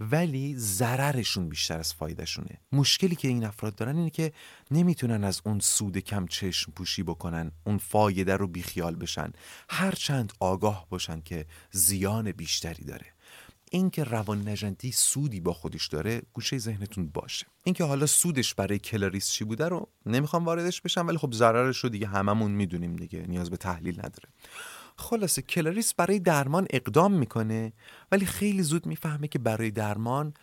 ولی 0.00 0.54
ضررشون 0.58 1.48
بیشتر 1.48 1.78
از 1.78 1.94
فایدهشونه. 1.94 2.60
مشکلی 2.72 3.16
که 3.16 3.28
این 3.28 3.44
افراد 3.44 3.74
دارن 3.74 3.96
اینه 3.96 4.10
که 4.10 4.32
نمی‌تونن 4.70 5.24
از 5.24 5.40
اون 5.44 5.60
سود 5.60 5.98
کم 5.98 6.26
چشم 6.26 6.72
پوشی 6.72 7.02
بکنن 7.02 7.52
اون 7.64 7.78
فایده 7.78 8.36
رو 8.36 8.46
بیخیال 8.46 8.96
بشن. 8.96 9.32
هرچند 9.68 10.32
آگاه 10.40 10.86
باشن 10.90 11.20
که 11.20 11.46
زیان 11.70 12.32
بیشتری 12.32 12.84
داره. 12.84 13.15
اینکه 13.76 14.04
روان‌نژندی 14.04 14.92
سودی 14.92 15.40
با 15.40 15.52
خودش 15.52 15.86
داره 15.86 16.22
گوشه 16.32 16.58
ذهنتون 16.58 17.06
باشه. 17.06 17.46
اینکه 17.64 17.84
حالا 17.84 18.06
سودش 18.06 18.54
برای 18.54 18.78
کلاریس 18.78 19.30
چی 19.30 19.44
بوده 19.44 19.68
رو 19.68 19.88
نمی‌خوام 20.06 20.44
واردش 20.44 20.80
بشم 20.80 21.06
ولی 21.06 21.18
خب 21.18 21.32
ضررش 21.32 21.78
رو 21.78 21.88
دیگه 21.88 22.06
هممون 22.06 22.50
می‌دونیم 22.50 22.96
دیگه 22.96 23.24
نیاز 23.28 23.50
به 23.50 23.56
تحلیل 23.56 23.98
نداره. 23.98 24.28
خلاصه 24.96 25.42
کلاریس 25.42 25.94
برای 25.94 26.18
درمان 26.18 26.66
اقدام 26.70 27.12
می‌کنه 27.12 27.72
ولی 28.12 28.26
خیلی 28.26 28.62
زود 28.62 28.86
می‌فهمه 28.86 29.28
که 29.28 29.38
برای 29.38 29.70
درمان 29.70 30.34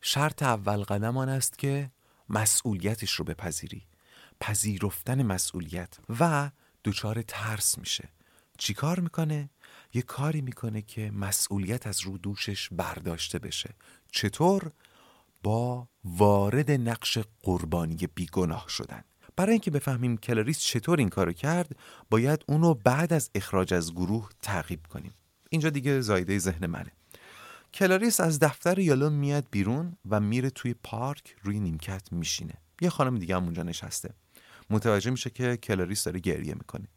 شرط 0.00 0.42
اول 0.42 0.82
قدم 0.82 1.16
آن 1.16 1.28
است 1.28 1.58
که 1.58 1.90
مسئولیتش 2.28 3.12
رو 3.12 3.24
بپذیری. 3.24 3.82
پذیرفتن 4.40 5.22
مسئولیت 5.22 5.98
و 6.20 6.50
دچار 6.84 7.22
ترس 7.22 7.78
میشه. 7.78 8.08
چیکار 8.58 9.00
می‌کنه؟ 9.00 9.50
یه 9.94 10.02
کاری 10.02 10.40
می‌کنه 10.40 10.82
که 10.82 11.10
مسئولیت 11.10 11.86
از 11.86 12.00
رو 12.00 12.18
دوشش 12.18 12.68
برداشته 12.72 13.38
بشه. 13.38 13.74
چطور؟ 14.12 14.72
با 15.42 15.88
وارد 16.04 16.70
نقش 16.70 17.18
قربانی 17.42 17.96
بیگناه 18.14 18.64
شدن. 18.68 19.04
برای 19.36 19.52
اینکه 19.52 19.70
بفهمیم 19.70 20.16
کلاریس 20.16 20.58
چطور 20.58 20.98
این 20.98 21.08
کارو 21.08 21.32
کرد 21.32 21.76
باید 22.10 22.44
اونو 22.48 22.74
بعد 22.74 23.12
از 23.12 23.30
اخراج 23.34 23.74
از 23.74 23.92
گروه 23.92 24.28
تعقیب 24.42 24.86
کنیم. 24.86 25.14
اینجا 25.50 25.70
دیگه 25.70 26.00
زاییده 26.00 26.38
ذهن 26.38 26.66
منه. 26.66 26.92
کلاریس 27.74 28.20
از 28.20 28.38
دفتر 28.38 28.78
یالوم 28.78 29.10
میاد 29.10 29.46
بیرون 29.50 29.96
و 30.10 30.20
میره 30.20 30.50
توی 30.50 30.74
پارک 30.74 31.36
روی 31.42 31.60
نیمکت 31.60 32.12
میشینه. 32.12 32.54
یه 32.80 32.90
خانم 32.90 33.18
دیگه 33.18 33.36
هم 33.36 33.44
اونجا 33.44 33.62
نشسته. 33.62 34.14
متوجه 34.70 35.10
میشه 35.10 35.30
که 35.30 35.56
کلاریس 35.56 36.04
داره 36.04 36.20
گریه 36.20 36.54
می‌کنه. 36.54 36.88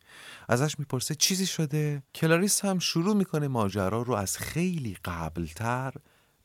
ازش 0.50 0.80
می‌پرسه 0.80 1.16
چیزی 1.16 1.46
شده؟ 1.46 2.04
کلاریس 2.16 2.66
هم 2.66 2.80
شروع 2.80 3.16
می‌کنه 3.16 3.48
ماجرا 3.48 4.02
رو 4.02 4.14
از 4.14 4.38
خیلی 4.38 4.98
قبلتر 5.06 5.94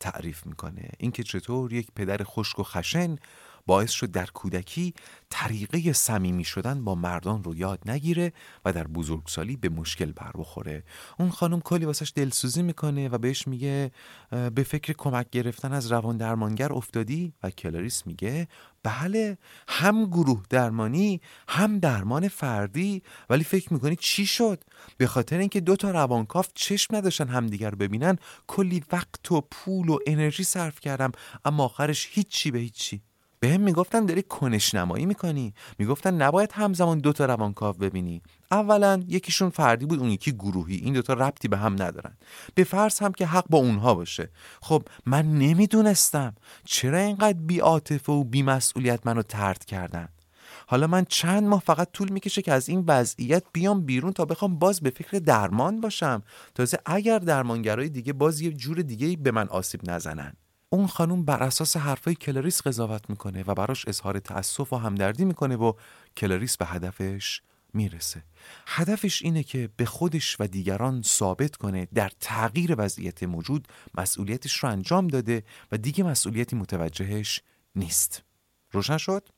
تعریف 0.00 0.46
می‌کنه. 0.46 0.90
اینکه 0.98 1.22
چطور 1.22 1.72
یک 1.72 1.88
پدر 1.96 2.24
خشک 2.24 2.58
و 2.58 2.62
خشن 2.62 3.16
باعث 3.68 3.90
شد 3.90 4.10
در 4.10 4.26
کودکی 4.26 4.94
طریقه 5.30 5.92
صمیمی 5.92 6.44
شدن 6.44 6.84
با 6.84 6.94
مردان 6.94 7.44
رو 7.44 7.54
یاد 7.54 7.90
نگیره 7.90 8.32
و 8.64 8.72
در 8.72 8.86
بزرگسالی 8.86 9.56
به 9.56 9.68
مشکل 9.68 10.12
بر 10.12 10.32
بخوره. 10.38 10.84
اون 11.18 11.30
خانم 11.30 11.60
کلی 11.60 11.84
واسش 11.84 12.12
دلسوزی 12.14 12.62
می‌کنه 12.62 13.08
و 13.08 13.18
بهش 13.18 13.48
میگه 13.48 13.90
به 14.54 14.62
فکر 14.62 14.92
کمک 14.92 15.30
گرفتن 15.30 15.72
از 15.72 15.92
روان 15.92 16.16
درمانگر 16.16 16.72
افتادی؟ 16.72 17.32
و 17.42 17.50
کلاریس 17.50 18.06
میگه 18.06 18.48
بله 18.82 19.38
هم 19.68 20.06
گروه 20.06 20.42
درمانی 20.50 21.20
هم 21.48 21.78
درمان 21.78 22.28
فردی 22.28 23.02
ولی 23.30 23.44
فکر 23.44 23.72
می‌کنی 23.72 23.96
چی 23.96 24.26
شد؟ 24.26 24.64
به 24.96 25.06
خاطر 25.06 25.38
اینکه 25.38 25.60
دو 25.60 25.76
تا 25.76 25.90
روانکاف 25.90 26.48
چشم 26.54 26.96
نداشتن 26.96 27.28
همدیگر 27.28 27.74
ببینن 27.74 28.18
کلی 28.46 28.82
وقت 28.92 29.32
و 29.32 29.40
پول 29.40 29.88
و 29.88 29.98
انرژی 30.06 30.44
صرف 30.44 30.80
کردم 30.80 31.12
اما 31.44 31.64
آخرش 31.64 32.08
هیچی 32.12 32.50
به 32.50 32.58
هیچی. 32.58 33.07
به 33.40 33.48
هم 33.48 33.60
می‌گفتن 33.60 34.06
داری 34.06 34.22
کنشنمایی 34.22 35.06
می‌کنی. 35.06 35.54
می‌گفتن 35.78 36.14
نباید 36.22 36.52
همزمان 36.52 36.98
دوتا 36.98 37.24
روانکاو 37.24 37.76
ببینی. 37.76 38.22
اولا 38.50 39.02
یکیشون 39.08 39.50
فردی 39.50 39.86
بود 39.86 39.98
اون 39.98 40.10
یکی 40.10 40.32
گروهی. 40.32 40.76
این 40.76 40.94
دوتا 40.94 41.12
ربطی 41.12 41.48
به 41.48 41.56
هم 41.56 41.72
ندارن. 41.72 42.16
به 42.54 42.64
فرض 42.64 42.98
هم 42.98 43.12
که 43.12 43.26
حق 43.26 43.44
با 43.50 43.58
اونها 43.58 43.94
باشه. 43.94 44.30
خب 44.62 44.82
من 45.06 45.32
نمی‌دونستم 45.32 46.34
چرا 46.64 46.98
اینقدر 46.98 47.38
بیعاطفه 47.38 48.12
و 48.12 48.24
بیمسئولیت 48.24 49.06
منو 49.06 49.22
طرد 49.22 49.64
کردن. 49.64 50.08
حالا 50.66 50.86
من 50.86 51.04
چند 51.08 51.42
ماه 51.42 51.60
فقط 51.60 51.92
طول 51.92 52.08
می‌کشه 52.08 52.42
که 52.42 52.52
از 52.52 52.68
این 52.68 52.84
وضعیت 52.86 53.44
بیام 53.52 53.86
بیرون 53.86 54.12
تا 54.12 54.24
بخوام 54.24 54.58
باز 54.58 54.80
به 54.80 54.90
فکر 54.90 55.18
درمان 55.18 55.80
باشم. 55.80 56.22
تازه 56.54 56.78
اگر 56.86 57.18
درمانگرای 57.18 57.88
دیگه 57.88 58.12
باز 58.12 58.40
یه 58.40 58.52
جور 58.52 58.82
دیگه 58.82 59.16
به 59.16 59.30
من 59.30 59.48
آسیب 59.48 59.90
نزنن. 59.90 60.32
اون 60.70 60.86
خانوم 60.86 61.24
بر 61.24 61.42
اساس 61.42 61.76
حرفای 61.76 62.14
کلاریس 62.14 62.62
قضاوت 62.62 63.10
می‌کنه 63.10 63.44
و 63.46 63.54
براش 63.54 63.88
اظهار 63.88 64.18
تأسف 64.18 64.72
و 64.72 64.76
همدردی 64.76 65.24
می‌کنه 65.24 65.56
و 65.56 65.72
کلاریس 66.16 66.56
به 66.56 66.66
هدفش 66.66 67.42
می‌رسه 67.74 68.24
هدفش 68.66 69.22
اینه 69.22 69.42
که 69.42 69.68
به 69.76 69.84
خودش 69.84 70.36
و 70.40 70.46
دیگران 70.46 71.02
ثابت 71.02 71.56
کنه 71.56 71.88
در 71.94 72.12
تغییر 72.20 72.74
وضعیت 72.78 73.22
موجود 73.22 73.68
مسئولیتش 73.94 74.56
رو 74.56 74.68
انجام 74.68 75.08
داده 75.08 75.42
و 75.72 75.78
دیگه 75.78 76.04
مسئولیتی 76.04 76.56
متوجهش 76.56 77.42
نیست 77.76 78.22
روشن 78.72 78.96
شد؟ 78.96 79.28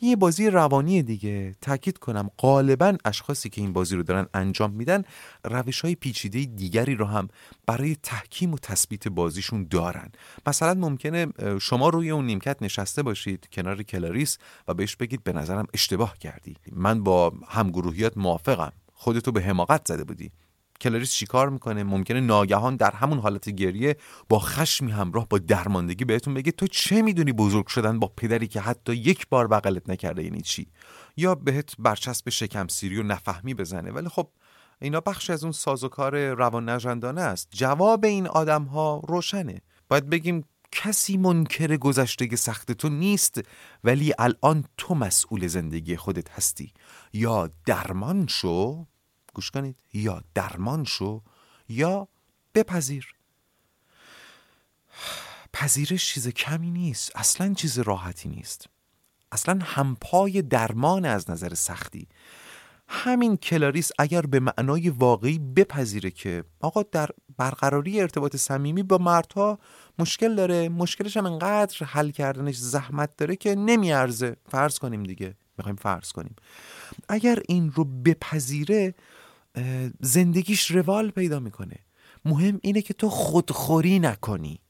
یه 0.00 0.16
بازی 0.16 0.50
روانی 0.50 1.02
دیگه. 1.02 1.54
تاکید 1.60 1.98
کنم 1.98 2.30
غالبا 2.38 2.96
اشخاصی 3.04 3.48
که 3.48 3.60
این 3.60 3.72
بازی 3.72 3.96
رو 3.96 4.02
دارن 4.02 4.26
انجام 4.34 4.70
میدن 4.70 5.02
روش 5.44 5.80
های 5.80 5.94
پیچیده 5.94 6.44
دیگری 6.44 6.94
رو 6.94 7.04
هم 7.06 7.28
برای 7.66 7.96
تحکیم 8.02 8.52
و 8.52 8.58
تثبیت 8.58 9.08
بازیشون 9.08 9.66
دارن. 9.70 10.12
مثلا 10.46 10.74
ممکنه 10.74 11.26
شما 11.60 11.88
روی 11.88 12.10
اون 12.10 12.26
نیمکت 12.26 12.62
نشسته 12.62 13.02
باشید 13.02 13.48
کنار 13.52 13.82
کلاریس 13.82 14.38
و 14.68 14.74
بهش 14.74 14.96
بگید 14.96 15.24
به 15.24 15.32
نظرم 15.32 15.66
اشتباه 15.74 16.18
کردی. 16.18 16.56
من 16.72 17.02
با 17.02 17.32
همگروهیات 17.48 18.16
موافقم. 18.16 18.72
خودتو 18.94 19.32
به 19.32 19.42
حماقت 19.42 19.88
زده 19.88 20.04
بودی. 20.04 20.30
کلاریس 20.80 21.12
چیکار 21.12 21.50
می‌کنه؟ 21.50 21.82
ممکنه 21.82 22.20
ناگهان 22.20 22.76
در 22.76 22.90
همون 22.90 23.18
حالت 23.18 23.50
گریه 23.50 23.96
با 24.28 24.38
خشمی 24.38 24.90
همراه 24.90 25.28
با 25.28 25.38
درماندگی 25.38 26.04
بهتون 26.04 26.34
بگه 26.34 26.52
تو 26.52 26.66
چه 26.66 27.02
می‌دونی 27.02 27.32
بزرگ 27.32 27.66
شدن 27.66 27.98
با 27.98 28.12
پدری 28.16 28.46
که 28.46 28.60
حتی 28.60 28.94
یک 28.94 29.26
بار 29.28 29.46
بغلت 29.46 29.90
نکرده؟ 29.90 30.24
یعنی 30.24 30.40
چی؟ 30.40 30.66
یا 31.16 31.34
بهت 31.34 31.74
برچسب 31.78 32.30
شکم 32.30 32.68
سیری 32.68 32.98
و 32.98 33.02
نفهمی 33.02 33.54
بزنه؟ 33.54 33.90
ولی 33.90 34.08
خب 34.08 34.28
اینا 34.80 35.00
بخش 35.00 35.30
از 35.30 35.42
اون 35.42 35.52
سازوکار 35.52 36.30
روان 36.34 36.68
نجندانه 36.68 37.20
است. 37.20 37.48
جواب 37.50 38.04
این 38.04 38.26
آدم 38.26 38.62
ها 38.62 39.02
روشنه. 39.08 39.60
باید 39.88 40.10
بگیم 40.10 40.44
کسی 40.72 41.16
منکر 41.16 41.76
گذشته 41.76 42.36
سخت 42.36 42.72
تو 42.72 42.88
نیست 42.88 43.40
ولی 43.84 44.12
الان 44.18 44.64
تو 44.76 44.94
مسئول 44.94 45.46
زندگی 45.46 45.96
خودت 45.96 46.30
هستی. 46.30 46.72
یا 47.12 47.50
درمان 47.66 48.26
شو 48.26 48.86
گوش 49.34 49.50
کنید 49.50 49.76
یا 49.92 50.22
درمان 50.34 50.84
شو 50.84 51.22
یا 51.68 52.08
بپذیر. 52.54 53.14
پذیرش 55.52 56.14
چیز 56.14 56.28
کمی 56.28 56.70
نیست 56.70 57.12
اصلا 57.14 57.54
چیز 57.54 57.78
راحتی 57.78 58.28
نیست. 58.28 58.66
اصلا 59.32 59.58
همپای 59.62 60.42
درمان 60.42 61.04
از 61.04 61.30
نظر 61.30 61.54
سختی. 61.54 62.08
همین 62.88 63.36
کلاریس 63.36 63.90
اگر 63.98 64.22
به 64.22 64.40
معنای 64.40 64.90
واقعی 64.90 65.38
بپذیره 65.38 66.10
که 66.10 66.44
آقا 66.60 66.82
در 66.82 67.10
برقراری 67.36 68.00
ارتباط 68.00 68.36
صمیمی 68.36 68.82
با 68.82 68.98
مردها 68.98 69.58
مشکل 69.98 70.34
داره 70.34 70.68
مشکلش 70.68 71.16
هم 71.16 71.26
انقدر 71.26 71.86
حل 71.86 72.10
کردنش 72.10 72.56
زحمت 72.56 73.16
داره 73.16 73.36
که 73.36 73.54
نمیارزه. 73.54 74.36
فرض 74.48 74.78
کنیم 74.78 75.02
دیگه 75.02 75.34
می‌خوایم 75.58 75.76
فرض 75.76 76.12
کنیم. 76.12 76.36
اگر 77.08 77.38
این 77.48 77.72
رو 77.72 77.84
بپذیره 77.84 78.94
زندگیش 80.00 80.70
روال 80.70 81.10
پیدا 81.10 81.40
می‌کنه. 81.40 81.76
مهم 82.24 82.60
اینه 82.62 82.82
که 82.82 82.94
تو 82.94 83.08
خودخوری 83.08 83.98
نکنی. 83.98 84.60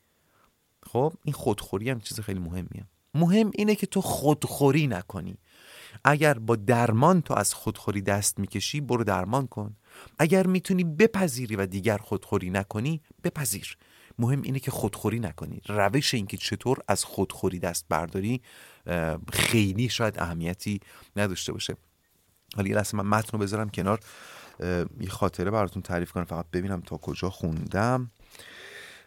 خب 0.86 1.12
این 1.24 1.32
خودخوری 1.32 1.90
هم 1.90 2.00
چیز 2.00 2.20
خیلی 2.20 2.40
مهمیه. 2.40 2.86
مهم 3.14 3.50
اینه 3.54 3.74
که 3.74 3.86
تو 3.86 4.00
خودخوری 4.00 4.86
نکنی. 4.86 5.36
اگر 6.04 6.38
با 6.38 6.56
درمان 6.56 7.22
تو 7.22 7.34
از 7.34 7.54
خودخوری 7.54 8.00
دست 8.00 8.38
می‌کشی 8.38 8.80
برو 8.80 9.04
درمان 9.04 9.46
کن. 9.46 9.76
اگر 10.18 10.46
می‌تونی 10.46 10.84
بپذیری 10.84 11.56
و 11.56 11.66
دیگر 11.66 11.98
خودخوری 11.98 12.50
نکنی 12.50 13.00
بپذیر. 13.24 13.76
مهم 14.18 14.42
اینه 14.42 14.58
که 14.58 14.70
خودخوری 14.70 15.20
نکنی. 15.20 15.60
روش 15.66 16.14
اینکه 16.14 16.36
چطور 16.36 16.78
از 16.88 17.04
خودخوری 17.04 17.58
دست 17.58 17.86
برداری 17.88 18.42
خیلی 19.32 19.88
شاید 19.88 20.18
اهمیتی 20.18 20.80
نداشته 21.16 21.52
باشه. 21.52 21.76
حالا 22.56 22.68
یه 22.68 22.74
لحظه 22.74 22.96
من 22.96 23.06
متن 23.06 23.28
رو 23.32 23.38
بذارم 23.38 23.70
کنار. 23.70 24.00
یه 25.00 25.08
خاطره 25.08 25.50
براتون 25.50 25.82
تعریف 25.82 26.12
کنم 26.12 26.24
فقط 26.24 26.46
ببینم 26.52 26.80
تا 26.80 26.96
کجا 26.96 27.30
خوندم. 27.30 28.10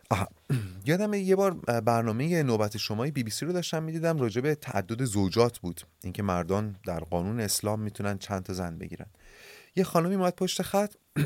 یادم 0.85 1.13
یه 1.13 1.35
بار 1.35 1.53
برنامه 1.81 2.43
نوبت 2.43 2.77
شمای 2.77 3.11
بی 3.11 3.23
بی 3.23 3.31
سی 3.31 3.45
رو 3.45 3.53
داشتم 3.53 3.83
می‌دیدم 3.83 4.17
راجع 4.17 4.41
به 4.41 4.55
تعدد 4.55 5.03
زوجات 5.03 5.59
بود. 5.59 5.81
اینکه 6.03 6.23
مردان 6.23 6.75
در 6.85 6.99
قانون 6.99 7.39
اسلام 7.39 7.79
می‌تونن 7.79 8.17
چند 8.17 8.43
تا 8.43 8.53
زن 8.53 8.77
بگیرن. 8.77 9.05
یه 9.75 9.83
خانمی 9.83 10.15
اومد 10.15 10.35
پشت 10.35 10.61
خط 10.61 10.93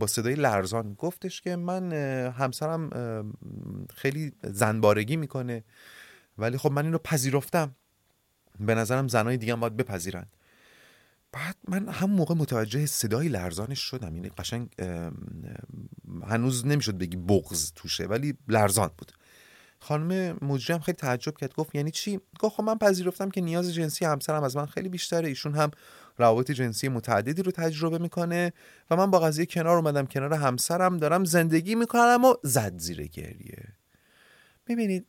با 0.00 0.06
صدای 0.06 0.34
لرزان 0.34 0.94
گفتش 0.94 1.40
که 1.40 1.56
من 1.56 1.92
همسرم 2.32 2.90
خیلی 3.94 4.32
زنبارگی 4.42 5.16
می‌کنه 5.16 5.64
ولی 6.38 6.58
خب 6.58 6.72
من 6.72 6.84
اینو 6.84 6.98
پذیرفتم. 6.98 7.76
به 8.60 8.74
نظرم 8.74 9.08
زنای 9.08 9.36
دیگه 9.36 9.52
هم 9.52 9.60
باید 9.60 9.76
بپذیرن. 9.76 10.26
بعد 11.36 11.56
من 11.68 11.88
هم 11.88 12.10
موقع 12.10 12.34
متوجه 12.34 12.86
صدای 12.86 13.28
لرزانش 13.28 13.80
شدم. 13.80 14.16
یعنی 14.16 14.28
قشنگ 14.28 14.68
هنوز 16.26 16.66
نمی‌شد 16.66 16.98
بگی 16.98 17.16
بغز 17.16 17.72
توشه 17.72 18.04
ولی 18.04 18.34
لرزان 18.48 18.90
بود. 18.98 19.12
خانم 19.80 20.38
مجری 20.42 20.78
خیلی 20.78 20.96
تعجب 20.96 21.36
کرد. 21.36 21.54
گفت 21.54 21.74
یعنی 21.74 21.90
چی؟ 21.90 22.20
گفت 22.40 22.56
خب 22.56 22.62
من 22.62 22.78
پذیرفتم 22.78 23.30
که 23.30 23.40
نیاز 23.40 23.74
جنسی 23.74 24.04
همسرم 24.04 24.42
از 24.42 24.56
من 24.56 24.66
خیلی 24.66 24.88
بیشتره. 24.88 25.28
ایشون 25.28 25.54
هم 25.54 25.70
روابط 26.18 26.50
جنسی 26.50 26.88
متعددی 26.88 27.42
رو 27.42 27.52
تجربه 27.52 27.98
می‌کنه 27.98 28.52
و 28.90 28.96
من 28.96 29.10
با 29.10 29.18
قضیه 29.18 29.46
کنار 29.46 29.76
اومدم 29.76 30.06
کنار 30.06 30.34
همسرم 30.34 30.96
دارم 30.96 31.24
زندگی 31.24 31.74
می‌کنم 31.74 32.24
و 32.24 32.34
زد 32.42 32.78
زیر 32.78 33.06
گریه. 33.06 33.64
ببینید 34.66 35.06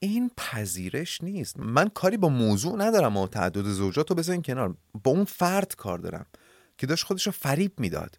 این 0.00 0.30
پذیرش 0.36 1.22
نیست. 1.22 1.58
من 1.58 1.88
کاری 1.88 2.16
با 2.16 2.28
موضوع 2.28 2.76
ندارم 2.78 3.16
و 3.16 3.28
تعدد 3.28 3.64
زوجات 3.64 4.10
رو 4.10 4.16
بزنین 4.16 4.42
کنار. 4.42 4.76
با 5.04 5.10
اون 5.10 5.24
فرد 5.24 5.76
کار 5.76 5.98
دارم 5.98 6.26
که 6.78 6.86
داشت 6.86 7.04
خودش 7.04 7.26
رو 7.26 7.32
فریب 7.32 7.80
می‌داد. 7.80 8.18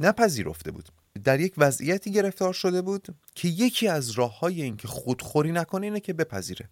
نپذیرفته 0.00 0.70
بود. 0.70 0.88
در 1.24 1.40
یک 1.40 1.54
وضعیتی 1.58 2.12
گرفتار 2.12 2.52
شده 2.52 2.82
بود 2.82 3.08
که 3.34 3.48
یکی 3.48 3.88
از 3.88 4.10
راه 4.10 4.38
های 4.38 4.62
این 4.62 4.76
که 4.76 4.88
خودخوری 4.88 5.52
نکنه 5.52 5.86
اینه 5.86 6.00
که 6.00 6.12
بپذیره. 6.12 6.68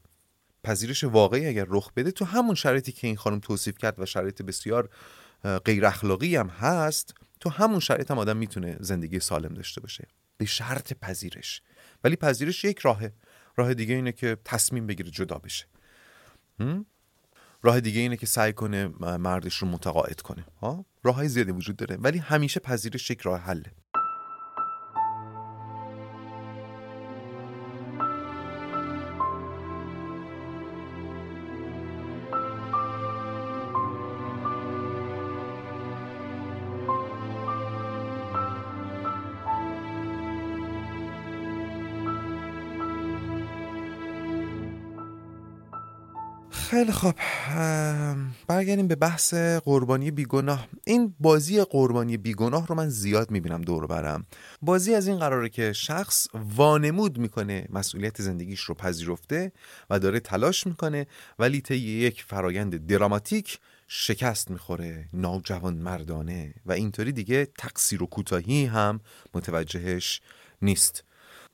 پذیرش 0.65 1.05
واقعی 1.05 1.47
اگر 1.47 1.67
رخ 1.69 1.93
بده 1.93 2.11
تو 2.11 2.25
همون 2.25 2.55
شرایطی 2.55 2.93
که 2.93 3.07
این 3.07 3.17
خانم 3.17 3.41
توصیف 3.41 3.79
کرد 3.79 4.01
و 4.01 4.07
شرایط 4.07 4.43
بسیار 4.43 4.91
غیر 5.65 5.87
اخلاقی 5.87 6.37
هم 6.37 6.49
هست 6.49 7.15
تو 7.41 7.51
همون 7.51 7.81
شرایط 7.81 8.11
هم 8.11 8.19
آدم 8.19 8.37
می‌تونه 8.37 8.77
زندگی 8.81 9.21
سالم 9.21 9.55
داشته 9.55 9.81
باشه. 9.81 10.07
به 10.37 10.45
شرط 10.45 10.93
پذیرش. 10.93 11.63
ولی 12.05 12.17
پذیرش 12.17 12.65
یک 12.65 12.79
راهه. 12.79 13.13
راه 13.59 13.75
دیگه 13.75 13.95
اینه 13.95 14.13
که 14.13 14.37
تصمیم 14.45 14.87
بگیره 14.87 15.11
جدا 15.11 15.39
بشه. 15.39 15.67
راه 17.63 17.81
دیگه 17.81 18.01
اینه 18.01 18.17
که 18.17 18.27
سعی 18.27 18.53
کنه 18.53 18.89
مردش 19.01 19.57
رو 19.57 19.69
متقاعد 19.69 20.21
کنه. 20.21 20.45
ها؟ 20.61 20.85
راه 21.03 21.15
های 21.15 21.29
زیادی 21.29 21.51
وجود 21.51 21.77
داره 21.77 21.97
ولی 21.97 22.19
همیشه 22.19 22.61
پذیرش 22.61 23.11
یک 23.11 23.21
راه 23.21 23.41
حله. 23.41 23.73
خیلی 46.71 46.93
خب 46.93 47.15
برگردیم 48.47 48.89
به 48.89 48.95
بحث 48.95 49.35
قربانی 49.35 50.11
بیگناه. 50.11 50.69
این 50.87 51.15
بازی 51.21 51.65
قربانی 51.65 52.17
بیگناه 52.17 52.67
رو 52.67 52.75
من 52.75 52.89
زیاد 52.89 53.31
می‌بینم 53.31 53.63
دور 53.63 53.87
برم. 53.87 54.27
بازی 54.63 54.95
از 54.95 55.07
این 55.09 55.19
قراره 55.19 55.49
که 55.49 55.73
شخص 55.73 56.27
وانمود 56.57 57.19
می‌کنه 57.19 57.67
مسئولیت 57.71 58.23
زندگیش 58.23 58.61
رو 58.61 58.75
پذیرفته 58.75 59.53
و 59.91 59.99
داره 59.99 60.21
تلاش 60.21 60.67
می‌کنه 60.67 61.07
ولی 61.39 61.61
طی 61.61 61.77
یک 61.77 62.25
فرایند 62.25 62.87
دراماتیک 62.87 63.59
شکست 63.87 64.51
می‌خوره. 64.51 65.09
ناجوان 65.13 65.75
مردانه. 65.75 66.55
و 66.67 66.73
اینطوری 66.73 67.13
دیگه 67.13 67.49
تقصیر 67.59 68.03
و 68.03 68.07
کوتاهی 68.07 68.67
هم 68.67 69.01
متوجهش 69.35 70.21
نیست. 70.63 71.05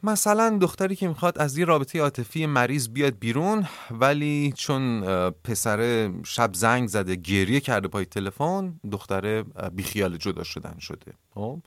مثلا 0.05 0.59
دختری 0.61 0.97
که 0.97 1.09
می‌خواد 1.09 1.39
از 1.39 1.59
یه 1.59 1.65
رابطه 1.65 2.01
عاطفی 2.01 2.47
مریض 2.47 2.89
بیاد 2.89 3.19
بیرون 3.19 3.67
ولی 3.91 4.53
چون 4.57 5.01
پسر 5.31 6.11
شب 6.25 6.55
زنگ 6.55 6.89
زده 6.89 7.17
گریه 7.17 7.61
کرده 7.61 7.89
پای 7.89 8.05
تلفن 8.05 8.81
دختره 8.93 9.43
بیخیال 9.73 10.17
جدا 10.17 10.43
شدن 10.45 10.79
شده. 10.79 11.13
خب؟ 11.35 11.61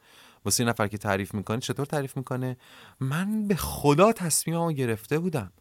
واسه 0.46 0.64
نفر 0.64 0.88
که 0.88 0.98
تعریف 0.98 1.34
می‌کنه 1.34 1.60
چطور 1.60 1.86
تعریف 1.86 2.18
می‌کنه؟ 2.18 2.58
من 3.00 3.48
به 3.48 3.56
خدا 3.56 4.12
تصمیممو 4.12 4.72
گرفته 4.72 5.20
بودم. 5.20 5.52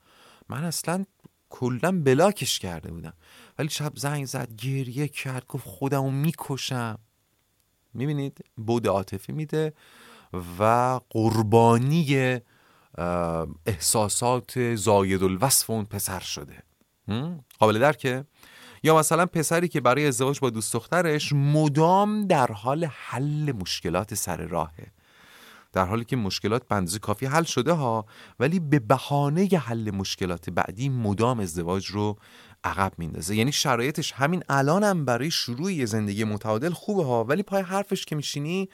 من 0.48 0.64
اصلا 0.64 1.04
کلا 1.50 2.02
بلاکش 2.02 2.58
کرده 2.58 2.90
بودم. 2.90 3.12
ولی 3.58 3.68
شب 3.68 3.92
زنگ 3.96 4.24
زد 4.24 4.52
گریه 4.58 5.08
کرد 5.08 5.46
گفت 5.46 5.68
خودمو 5.68 6.10
می‌کشم. 6.10 6.98
می‌بینید؟ 7.94 8.44
بود 8.56 8.86
عاطفی 8.88 9.32
میده 9.32 9.72
و 10.58 11.00
قربانی 11.10 12.40
احساسات 13.66 14.74
زاید 14.74 15.22
الوصف 15.22 15.70
اون 15.70 15.84
پسر 15.84 16.20
شده. 16.20 16.62
قابل 17.58 17.78
درکه 17.78 18.24
یا 18.82 18.98
مثلا 18.98 19.26
پسری 19.26 19.68
که 19.68 19.80
برای 19.80 20.06
ازدواج 20.06 20.40
با 20.40 20.50
دوست 20.50 20.72
دخترش 20.72 21.32
مدام 21.32 22.26
در 22.26 22.52
حال 22.52 22.84
حل 22.84 23.52
مشکلات 23.52 24.14
سر 24.14 24.36
راهه. 24.36 24.92
در 25.72 25.84
حالی 25.84 26.04
که 26.04 26.16
مشکلات 26.16 26.68
بنزی 26.68 26.98
کافی 26.98 27.26
حل 27.26 27.42
شده 27.42 27.72
ها 27.72 28.06
ولی 28.40 28.60
به 28.60 28.78
بهانه 28.78 29.48
حل 29.64 29.90
مشکلات 29.90 30.50
بعدی 30.50 30.88
مدام 30.88 31.40
ازدواج 31.40 31.86
رو 31.86 32.16
عقب 32.64 32.92
میندازه. 32.98 33.36
یعنی 33.36 33.52
شرایطش 33.52 34.12
همین 34.12 34.42
الانم 34.48 34.84
هم 34.84 35.04
برای 35.04 35.30
شروع 35.30 35.84
زندگی 35.84 36.24
متعادل 36.24 36.70
خوبه 36.70 37.04
ها 37.04 37.24
ولی 37.24 37.42
پای 37.42 37.62
حرفش 37.62 38.04
که 38.04 38.16
میشینی 38.16 38.68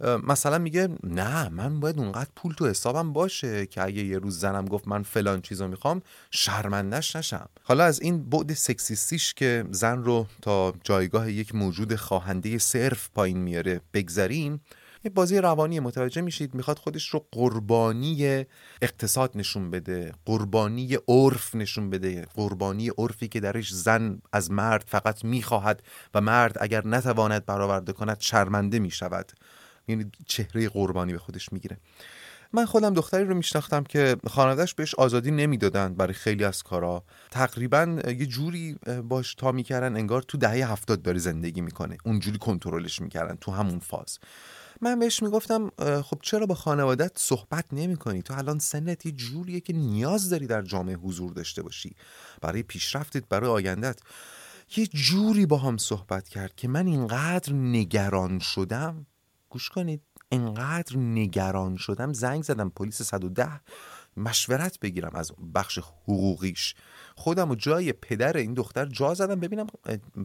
مثلا 0.00 0.58
میگه 0.58 0.88
نه 1.04 1.48
من 1.48 1.80
باید 1.80 1.98
اونقدر 1.98 2.30
پول 2.36 2.54
تو 2.54 2.66
حسابم 2.66 3.12
باشه 3.12 3.66
که 3.66 3.82
اگه 3.82 4.04
یه 4.04 4.18
روز 4.18 4.40
زنم 4.40 4.64
گفت 4.64 4.88
من 4.88 5.02
فلان 5.02 5.40
چیزو 5.40 5.68
می‌خوام 5.68 6.02
شرمندش 6.30 7.16
نشم. 7.16 7.48
حالا 7.62 7.84
از 7.84 8.00
این 8.00 8.30
بعد 8.30 8.52
سکسیستیش 8.52 9.34
که 9.34 9.64
زن 9.70 10.04
رو 10.04 10.26
تا 10.42 10.74
جایگاه 10.84 11.32
یک 11.32 11.54
موجود 11.54 11.96
خواهنده 11.96 12.58
صرف 12.58 13.08
پایین 13.14 13.38
میاره 13.38 13.80
بگذریم 13.94 14.60
یه 15.04 15.10
بازی 15.10 15.38
روانی 15.38 15.80
متوجه 15.80 16.20
میشید 16.20 16.54
می‌خواد 16.54 16.78
خودش 16.78 17.08
رو 17.08 17.26
قربانی 17.32 18.44
اقتصاد 18.82 19.32
نشون 19.34 19.70
بده 19.70 20.12
قربانی 20.24 20.98
عرف 21.08 21.54
نشون 21.54 21.90
بده 21.90 22.26
قربانی 22.34 22.90
عرفی 22.98 23.28
که 23.28 23.40
درش 23.40 23.74
زن 23.74 24.20
از 24.32 24.50
مرد 24.50 24.84
فقط 24.86 25.24
می‌خواهد 25.24 25.82
و 26.14 26.20
مرد 26.20 26.56
اگر 26.60 26.86
نتواند 26.86 27.46
برآورده 27.46 27.92
کند 27.92 28.20
شرمنده 28.20 28.78
می‌شود. 28.78 29.32
یعنی 29.88 30.10
چهره 30.26 30.68
قربانی 30.68 31.12
به 31.12 31.18
خودش 31.18 31.52
می‌گیره. 31.52 31.78
من 32.52 32.64
خودم 32.64 32.94
دختری 32.94 33.24
رو 33.24 33.34
میشناختم 33.34 33.84
که 33.84 34.16
خانوادهش 34.26 34.74
بهش 34.74 34.94
آزادی 34.94 35.30
نمی‌دادند 35.30 35.96
برای 35.96 36.14
خیلی 36.14 36.44
از 36.44 36.62
کارا. 36.62 37.04
تقریبا 37.30 37.98
یه 38.06 38.26
جوری 38.26 38.78
باش 39.08 39.34
تا 39.34 39.52
می‌کردن 39.52 39.96
انگار 39.96 40.22
تو 40.22 40.38
دهه 40.38 40.72
هفتاد 40.72 41.02
داره 41.02 41.18
زندگی 41.18 41.60
می‌کنه. 41.60 41.96
اونجوری 42.04 42.38
کنترلش 42.38 43.00
می‌کردن 43.00 43.36
تو 43.40 43.52
همون 43.52 43.78
فاز. 43.78 44.18
من 44.80 44.98
بهش 44.98 45.22
می‌گفتم 45.22 45.70
خب 46.02 46.18
چرا 46.22 46.46
با 46.46 46.54
خانوادت 46.54 47.12
صحبت 47.14 47.64
نمی 47.72 47.96
کنی 47.96 48.22
تو 48.22 48.34
الان 48.38 48.58
سنت 48.58 49.06
یه 49.06 49.12
جوریه 49.12 49.60
که 49.60 49.72
نیاز 49.72 50.30
داری 50.30 50.46
در 50.46 50.62
جامعه 50.62 50.96
حضور 50.96 51.32
داشته 51.32 51.62
باشی. 51.62 51.96
برای 52.40 52.62
پیشرفتت 52.62 53.28
برای 53.28 53.50
آیندت 53.50 54.00
یه 54.76 54.86
جوری 54.86 55.46
با 55.46 55.58
هم 55.58 55.76
صحبت 55.76 56.28
کرد 56.28 56.54
که 56.56 56.68
من 56.68 56.86
اینقدر 56.86 57.52
نگران 57.52 58.38
شدم 58.38 59.06
گوش 59.48 59.68
کنید. 59.68 60.02
انقدر 60.32 60.96
نگران 60.96 61.76
شدم. 61.76 62.12
زنگ 62.12 62.42
زدم 62.42 62.70
پلیس 62.70 63.02
110 63.02 63.60
مشورت 64.16 64.80
بگیرم 64.80 65.14
از 65.14 65.32
بخش 65.54 65.78
حقوقیش. 65.78 66.74
خودم 67.16 67.50
و 67.50 67.54
جای 67.54 67.92
پدر 67.92 68.36
این 68.36 68.54
دختر 68.54 68.86
جا 68.86 69.14
زدم. 69.14 69.40
ببینم 69.40 69.66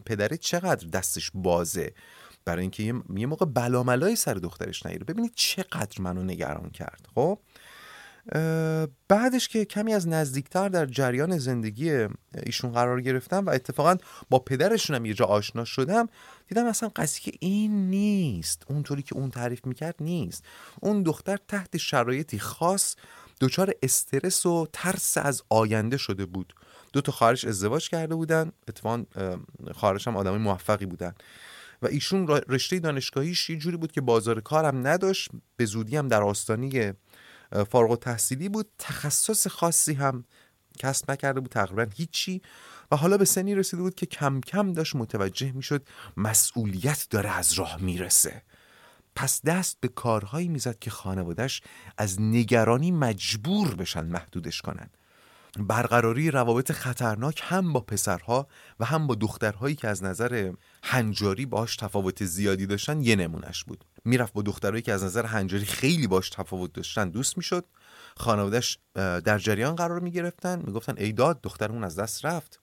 پدره 0.06 0.36
چقدر 0.36 0.88
دستش 0.88 1.30
بازه. 1.34 1.94
برای 2.44 2.60
اینکه 2.60 2.82
یه 3.16 3.26
موقع 3.26 3.46
بلاملای 3.46 4.16
سر 4.16 4.34
دخترش 4.34 4.86
نگیره 4.86 5.04
ببینید 5.04 5.32
چقدر 5.34 6.02
منو 6.02 6.22
نگران 6.22 6.70
کرد. 6.70 7.08
خب؟ 7.14 7.38
بعدش 9.08 9.48
که 9.48 9.64
کمی 9.64 9.94
از 9.94 10.08
نزدیکتر 10.08 10.68
در 10.68 10.86
جریان 10.86 11.38
زندگی 11.38 12.06
ایشون 12.46 12.72
قرار 12.72 13.00
گرفتم 13.00 13.46
و 13.46 13.50
اتفاقا 13.50 13.96
با 14.30 14.38
پدرشونم 14.38 15.04
یه 15.04 15.14
جا 15.14 15.24
آشنا 15.24 15.64
شدم 15.64 16.08
دیدم 16.46 16.66
اصلا 16.66 16.90
قضیه 16.96 17.34
این 17.40 17.90
نیست 17.90 18.62
اونطوری 18.68 19.02
که 19.02 19.16
اون 19.16 19.30
تعریف 19.30 19.66
می‌کرد 19.66 19.94
نیست. 20.00 20.44
اون 20.80 21.02
دختر 21.02 21.38
تحت 21.48 21.76
شرایطی 21.76 22.38
خاص 22.38 22.96
دچار 23.40 23.72
استرس 23.82 24.46
و 24.46 24.66
ترس 24.72 25.16
از 25.16 25.42
آینده 25.48 25.96
شده 25.96 26.26
بود. 26.26 26.54
دو 26.92 27.00
تا 27.00 27.12
خواهرش 27.12 27.44
ازدواج 27.44 27.88
کرده 27.88 28.14
بودن 28.14 28.52
اتفاقا 28.68 29.04
خواهرش 29.72 30.08
هم 30.08 30.16
آدمای 30.16 30.38
موفقی 30.38 30.86
بودن. 30.86 31.14
و 31.82 31.86
ایشون 31.86 32.28
رشته 32.28 32.78
دانشگاهیش 32.78 33.50
یه 33.50 33.56
جوری 33.56 33.76
بود 33.76 33.92
که 33.92 34.00
بازار 34.00 34.40
کارم 34.40 34.86
نداشت 34.86 35.30
به 35.56 35.64
زودی 35.64 35.96
هم 35.96 36.08
در 36.08 36.22
آستانی 36.22 36.92
فارغ 37.62 37.90
و 37.90 37.96
تحصیلی 37.96 38.48
بود. 38.48 38.70
تخصص 38.78 39.46
خاصی 39.46 39.94
هم 39.94 40.24
کسب 40.78 41.10
نکرده 41.10 41.40
بود 41.40 41.50
تقریبا 41.50 41.86
هیچی. 41.94 42.42
و 42.90 42.96
حالا 42.96 43.16
به 43.16 43.24
سنی 43.24 43.54
رسیده 43.54 43.82
بود 43.82 43.94
که 43.94 44.06
کم 44.06 44.40
کم 44.40 44.72
داشت 44.72 44.96
متوجه 44.96 45.52
می‌شد 45.52 45.88
مسئولیت 46.16 47.06
داره 47.10 47.30
از 47.30 47.52
راه 47.52 47.82
می‌رسه. 47.82 48.42
پس 49.16 49.42
دست 49.42 49.76
به 49.80 49.88
کارهایی 49.88 50.48
می‌زد 50.48 50.78
که 50.78 50.90
خانوادش 50.90 51.62
از 51.98 52.20
نگرانی 52.20 52.90
مجبور 52.90 53.74
بشن 53.74 54.06
محدودش 54.06 54.62
کنن. 54.62 54.90
برقراری 55.58 56.30
روابط 56.30 56.72
خطرناک 56.72 57.40
هم 57.44 57.72
با 57.72 57.80
پسرها 57.80 58.48
و 58.80 58.84
هم 58.84 59.06
با 59.06 59.14
دخترهایی 59.14 59.74
که 59.74 59.88
از 59.88 60.02
نظر 60.02 60.52
هنجاری 60.82 61.46
باش 61.46 61.76
تفاوت 61.76 62.24
زیادی 62.24 62.66
داشتن 62.66 63.00
یه 63.00 63.16
نمونش 63.16 63.64
بود. 63.64 63.84
می‌رفت 64.04 64.32
با 64.32 64.42
دخترهایی 64.42 64.82
که 64.82 64.92
از 64.92 65.04
نظر 65.04 65.26
هنجاری 65.26 65.64
خیلی 65.64 66.06
باش 66.06 66.30
تفاوت 66.30 66.72
داشتن 66.72 67.08
دوست 67.10 67.36
می‌شد. 67.36 67.64
خانوادهش 68.16 68.78
در 68.94 69.38
جریان 69.38 69.76
قرار 69.76 70.00
می‌گرفتن. 70.00 70.62
می‌گفتن 70.66 70.94
ای 70.98 71.12
داد 71.12 71.40
دخترمون 71.40 71.84
از 71.84 71.96
دست 71.96 72.24
رفت. 72.24 72.60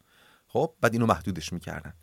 خب 0.48 0.74
بعد 0.82 0.94
اینو 0.94 1.06
محدودش 1.06 1.54
می‌کردن. 1.54 1.94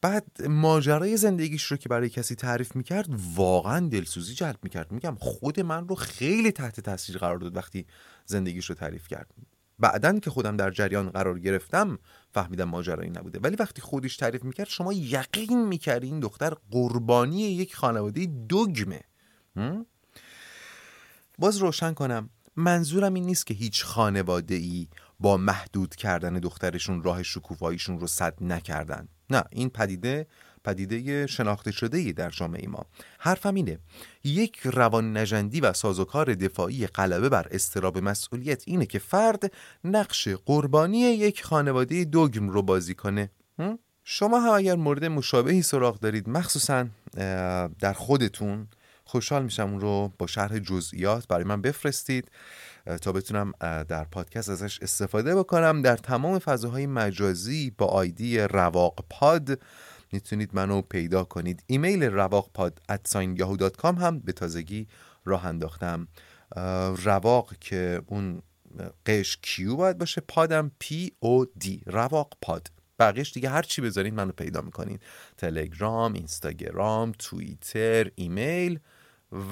بعد 0.00 0.46
ماجرای 0.48 1.16
زندگیش 1.16 1.64
رو 1.64 1.76
که 1.76 1.88
برای 1.88 2.08
کسی 2.08 2.34
تعریف 2.34 2.76
می‌کرد 2.76 3.06
واقعا 3.34 3.88
دلسوزی 3.88 4.34
جلب 4.34 4.58
می‌کرد. 4.62 4.92
میگم 4.92 5.16
خود 5.20 5.60
من 5.60 5.88
رو 5.88 5.94
خیلی 5.94 6.52
تحت 6.52 6.80
تاثیر 6.80 7.18
قرار 7.18 7.38
داد 7.38 7.56
وقتی 7.56 7.86
زندگیش 8.26 8.66
رو 8.66 8.74
تعریف 8.74 9.08
کرد. 9.08 9.30
بعدا 9.78 10.18
که 10.18 10.30
خودم 10.30 10.56
در 10.56 10.70
جریان 10.70 11.10
قرار 11.10 11.38
گرفتم 11.38 11.98
فهمیدم 12.34 12.64
ماجرایی 12.64 13.10
نبوده. 13.10 13.38
ولی 13.38 13.56
وقتی 13.56 13.82
خودش 13.82 14.16
تعریف 14.16 14.44
می‌کرد 14.44 14.68
شما 14.68 14.92
یقین 14.92 15.66
می‌کردی 15.66 16.06
این 16.06 16.20
دختر 16.20 16.54
قربانی 16.70 17.42
یک 17.42 17.76
خانواده 17.76 18.26
دوگمه 18.26 19.00
باز 21.38 21.56
روشن 21.56 21.94
کنم 21.94 22.30
منظورم 22.56 23.14
این 23.14 23.24
نیست 23.24 23.46
که 23.46 23.54
هیچ 23.54 23.84
خانواده 23.84 24.54
ای 24.54 24.88
با 25.20 25.36
محدود 25.36 25.96
کردن 25.96 26.34
دخترشون 26.34 27.02
راه 27.02 27.22
شکوفاییشون 27.22 28.00
رو 28.00 28.06
صد 28.06 28.34
نکردن. 28.40 29.08
نه 29.30 29.44
این 29.50 29.70
پدیده 29.70 30.26
پدیده 30.66 31.26
شناخته 31.26 31.72
شده 31.72 31.98
ای 31.98 32.12
در 32.12 32.30
جامعه 32.30 32.68
ما. 32.68 32.86
حرفم 33.18 33.54
اینه 33.54 33.78
یک 34.24 34.58
روان 34.64 35.16
نجندی 35.16 35.60
و 35.60 35.72
سازوکار 35.72 36.34
دفاعی 36.34 36.86
غلبه 36.86 37.28
بر 37.28 37.46
استراب 37.50 37.98
مسئولیت 37.98 38.62
اینه 38.66 38.86
که 38.86 38.98
فرد 38.98 39.52
نقش 39.84 40.28
قربانی 40.28 40.98
یک 40.98 41.44
خانواده 41.44 42.04
دوگم 42.04 42.48
رو 42.48 42.62
بازی 42.62 42.94
کنه. 42.94 43.30
شما 44.04 44.40
هم 44.40 44.52
اگر 44.52 44.76
مورد 44.76 45.04
مشابهی 45.04 45.62
سراغ 45.62 46.00
دارید 46.00 46.28
مخصوصا 46.28 46.86
در 47.80 47.92
خودتون 47.92 48.68
خوشحال 49.04 49.42
میشم 49.42 49.70
اون 49.70 49.80
رو 49.80 50.12
با 50.18 50.26
شرح 50.26 50.58
جزئیات 50.58 51.28
برای 51.28 51.44
من 51.44 51.62
بفرستید 51.62 52.30
تا 53.02 53.12
بتونم 53.12 53.52
در 53.60 54.04
پادکست 54.04 54.48
ازش 54.48 54.78
استفاده 54.82 55.36
بکنم. 55.36 55.82
در 55.82 55.96
تمام 55.96 56.38
فضاهای 56.38 56.86
مجازی 56.86 57.70
با 57.78 57.86
آیدی 57.86 58.38
رواق 58.38 59.04
پاد 59.10 59.60
می‌تونید 60.12 60.50
منو 60.52 60.82
پیدا 60.82 61.24
کنید. 61.24 61.62
ایمیل 61.66 62.02
رواق 62.02 62.50
پاد 62.54 62.80
هم 63.98 64.18
به 64.18 64.32
تازگی 64.32 64.88
راه 65.24 65.46
انداختم. 65.46 66.08
رواق 67.04 67.58
که 67.60 68.02
اون 68.06 68.42
قش 69.06 69.38
Q 69.42 69.76
باید 69.76 69.98
باشه 69.98 70.20
پادم 70.20 70.70
P 70.78 71.12
O 71.20 71.44
D 71.44 71.82
رواق 71.86 72.32
پاد. 72.42 72.70
بقیش 72.98 73.32
دیگه 73.32 73.48
هر 73.48 73.62
چی 73.62 73.82
بذارید 73.82 74.14
منو 74.14 74.32
پیدا 74.32 74.60
می‌کنید. 74.60 75.02
تلگرام 75.36 76.12
اینستاگرام 76.12 77.12
توییتر 77.18 78.10
ایمیل 78.14 78.78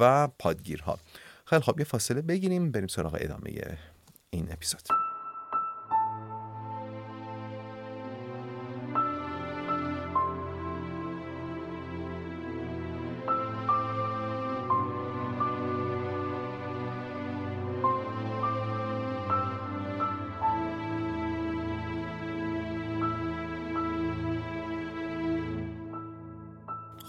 و 0.00 0.28
پادگیرها. 0.28 0.98
خیلی 1.46 1.62
خب 1.62 1.78
یه 1.78 1.84
فاصله 1.84 2.22
بگیریم 2.22 2.70
بریم 2.70 2.86
سراغ 2.86 3.18
ادامه 3.20 3.78
این 4.30 4.52
اپیزود. 4.52 5.13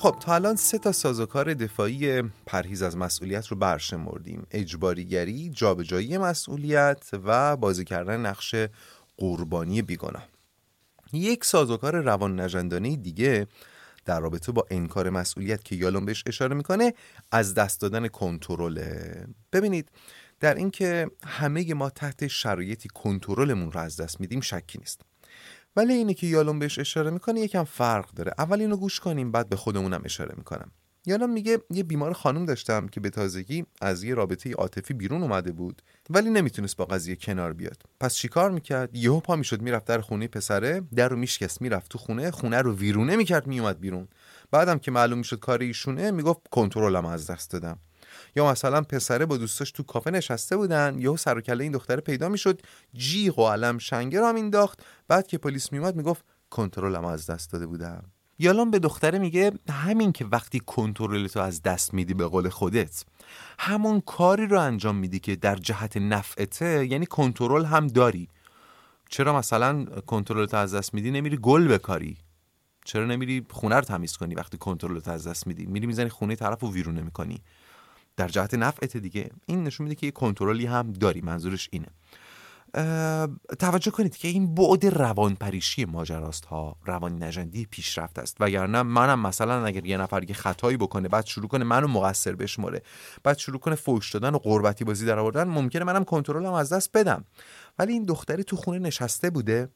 خب 0.05 0.17
تا 0.19 0.35
الان 0.35 0.55
سه 0.55 0.77
تا 0.77 0.91
سازوکار 0.91 1.53
دفاعی 1.53 2.21
پرهیز 2.21 2.81
از 2.81 2.97
مسئولیت 2.97 3.47
رو 3.47 3.57
برشمردیم. 3.57 4.47
اجباریگری، 4.51 5.49
جابجایی 5.49 6.17
مسئولیت 6.17 7.09
و 7.13 7.57
بازی 7.57 7.83
کردن 7.83 8.25
نقش 8.25 8.55
قربانی 9.17 9.81
بیگناه. 9.81 10.27
یک 11.13 11.45
سازوکار 11.45 12.01
روان 12.01 12.39
نجندانه 12.39 12.95
دیگه 12.95 13.47
در 14.05 14.19
رابطه 14.19 14.51
با 14.51 14.65
انکار 14.71 15.09
مسئولیت 15.09 15.63
که 15.63 15.75
یالون 15.75 16.05
بهش 16.05 16.23
اشاره 16.27 16.55
می‌کنه 16.55 16.93
از 17.31 17.53
دست 17.53 17.81
دادن 17.81 18.07
کنترله 18.07 19.27
ببینید 19.53 19.91
در 20.39 20.55
اینکه 20.55 21.09
همه 21.25 21.73
ما 21.73 21.89
تحت 21.89 22.27
شرایطی 22.27 22.89
کنترلمون 22.89 23.71
رو 23.71 23.79
از 23.79 23.97
دست 23.97 24.21
میدیم 24.21 24.41
شکی 24.41 24.77
نیست. 24.77 25.01
ولی 25.75 25.93
اینه 25.93 26.13
که 26.13 26.27
یالون 26.27 26.59
بهش 26.59 26.79
اشاره 26.79 27.09
می‌کنه 27.11 27.39
یکم 27.39 27.63
فرق 27.63 28.11
داره. 28.11 28.33
اول 28.37 28.61
اینو 28.61 28.77
گوش 28.77 28.99
کنیم 28.99 29.31
بعد 29.31 29.49
به 29.49 29.55
خودمونم 29.55 30.01
اشاره 30.05 30.33
می‌کنم. 30.37 30.71
یالون 31.07 31.29
میگه 31.29 31.59
یه 31.69 31.83
بیمار 31.83 32.13
خانم 32.13 32.45
داشتم 32.45 32.87
که 32.87 32.99
به 32.99 33.09
تازگی 33.09 33.65
از 33.81 34.03
یه 34.03 34.13
رابطه 34.13 34.53
عاطفی 34.53 34.93
بیرون 34.93 35.21
اومده 35.23 35.51
بود 35.51 35.81
ولی 36.09 36.29
نمی‌تونست 36.29 36.77
با 36.77 36.85
قضیه 36.85 37.15
کنار 37.15 37.53
بیاد. 37.53 37.83
پس 37.99 38.15
چیکار 38.15 38.51
می‌کرد؟ 38.51 38.95
یهو 38.95 39.19
پا 39.19 39.35
می‌شد 39.35 39.61
می‌رفت 39.61 39.85
در 39.85 40.01
خونه 40.01 40.27
پسره 40.27 40.81
در 40.95 41.09
رو 41.09 41.17
میشکست 41.17 41.61
می‌رفت 41.61 41.91
تو 41.91 41.97
خونه 41.97 42.31
خونه 42.31 42.61
رو 42.61 42.75
ویرونه 42.75 43.15
می‌کرد 43.15 43.47
میومد 43.47 43.79
بیرون. 43.79 44.07
بعدم 44.51 44.79
که 44.79 44.91
معلوم 44.91 45.17
می‌شد 45.17 45.39
کار 45.39 45.59
ایشونه 45.59 46.11
می‌گفت 46.11 46.41
کنترلم 46.51 47.05
از 47.05 47.27
دست 47.27 47.51
دادم. 47.51 47.79
یا 48.35 48.51
مثلا 48.51 48.81
پسره 48.81 49.25
با 49.25 49.37
دوستاش 49.37 49.71
تو 49.71 49.83
کافه 49.83 50.11
نشسته 50.11 50.57
بودن 50.57 50.95
یهو 50.99 51.17
سر 51.17 51.37
و 51.37 51.41
کله 51.41 51.63
این 51.63 51.71
دختره 51.71 52.01
پیدا 52.01 52.29
می‌شد 52.29 52.61
جیغ 52.93 53.39
و 53.39 53.49
علم 53.49 53.77
شنگه 53.77 54.19
را 54.19 54.31
مینداخت 54.31 54.79
بعد 55.07 55.27
که 55.27 55.37
پلیس 55.37 55.71
میومد 55.71 55.95
می‌گفت 55.95 56.25
کنترلم 56.49 57.05
از 57.05 57.29
دست 57.29 57.51
داده 57.51 57.67
بودم. 57.67 58.03
یالان 58.39 58.71
به 58.71 58.79
دختره 58.79 59.19
میگه 59.19 59.51
همین 59.69 60.11
که 60.11 60.25
وقتی 60.25 60.59
کنترل 60.59 61.27
تو 61.27 61.39
از 61.39 61.61
دست 61.61 61.93
میدی 61.93 62.13
به 62.13 62.25
قول 62.25 62.49
خودت 62.49 63.05
همون 63.59 64.01
کاری 64.01 64.47
رو 64.47 64.59
انجام 64.59 64.95
میدی 64.95 65.19
که 65.19 65.35
در 65.35 65.55
جهت 65.55 65.97
نفعته 65.97 66.87
یعنی 66.91 67.05
کنترل 67.05 67.65
هم 67.65 67.87
داری. 67.87 68.29
چرا 69.09 69.37
مثلا 69.37 69.85
تو 69.85 70.57
از 70.57 70.73
دست 70.73 70.93
میدی 70.93 71.11
نمیری 71.11 71.37
گل 71.41 71.67
بکاری؟ 71.67 72.17
چرا 72.85 73.05
نمیری 73.05 73.45
خونه 73.49 73.75
رو 73.75 73.81
تمیز 73.81 74.17
کنی 74.17 74.35
وقتی 74.35 74.57
کنترل 74.57 74.99
تو 74.99 75.11
از 75.11 75.27
دست 75.27 75.47
میدی؟ 75.47 75.65
میری 75.65 75.87
می‌زنی 75.87 76.09
خونه 76.09 76.35
طرف 76.35 76.59
رو 76.59 76.71
ویرونه 76.71 77.01
می‌کنی 77.01 77.41
در 78.17 78.27
جهت 78.27 78.53
نفعت 78.53 78.97
دیگه. 78.97 79.29
این 79.45 79.63
نشون 79.63 79.83
میده 79.83 79.95
که 79.95 80.05
یه 80.05 80.11
کنترلی 80.11 80.65
هم 80.65 80.91
داری. 80.91 81.21
منظورش 81.21 81.69
اینه. 81.71 81.87
توجه 83.59 83.91
کنید 83.91 84.17
که 84.17 84.27
این 84.27 84.55
بعد 84.55 84.85
روانپریشی 84.85 85.85
ماجراست 85.85 86.45
ها 86.45 86.75
روان 86.85 87.23
نجندی 87.23 87.65
پیشرفت 87.65 88.19
است. 88.19 88.37
وگرنه 88.39 88.83
منم 88.83 89.19
مثلا 89.19 89.65
اگر 89.65 89.85
یه 89.85 89.97
نفر 89.97 90.23
یه 90.23 90.35
خطایی 90.35 90.77
بکنه 90.77 91.07
بعد 91.07 91.25
شروع 91.25 91.47
کنه 91.47 91.63
منو 91.63 91.87
مقصر 91.87 92.35
بشماره 92.35 92.81
بعد 93.23 93.37
شروع 93.37 93.59
کنه 93.59 93.75
فوش 93.75 94.11
دادن 94.11 94.35
و 94.35 94.37
قربتی 94.37 94.83
بازی 94.83 95.05
در 95.05 95.19
آوردن 95.19 95.43
ممکنه 95.43 95.83
منم 95.83 96.03
کنترلم 96.03 96.53
از 96.53 96.73
دست 96.73 96.97
بدم. 96.97 97.25
ولی 97.79 97.93
این 97.93 98.03
دختری 98.03 98.43
تو 98.43 98.55
خونه 98.55 98.79
نشسته 98.79 99.29
بوده. 99.29 99.69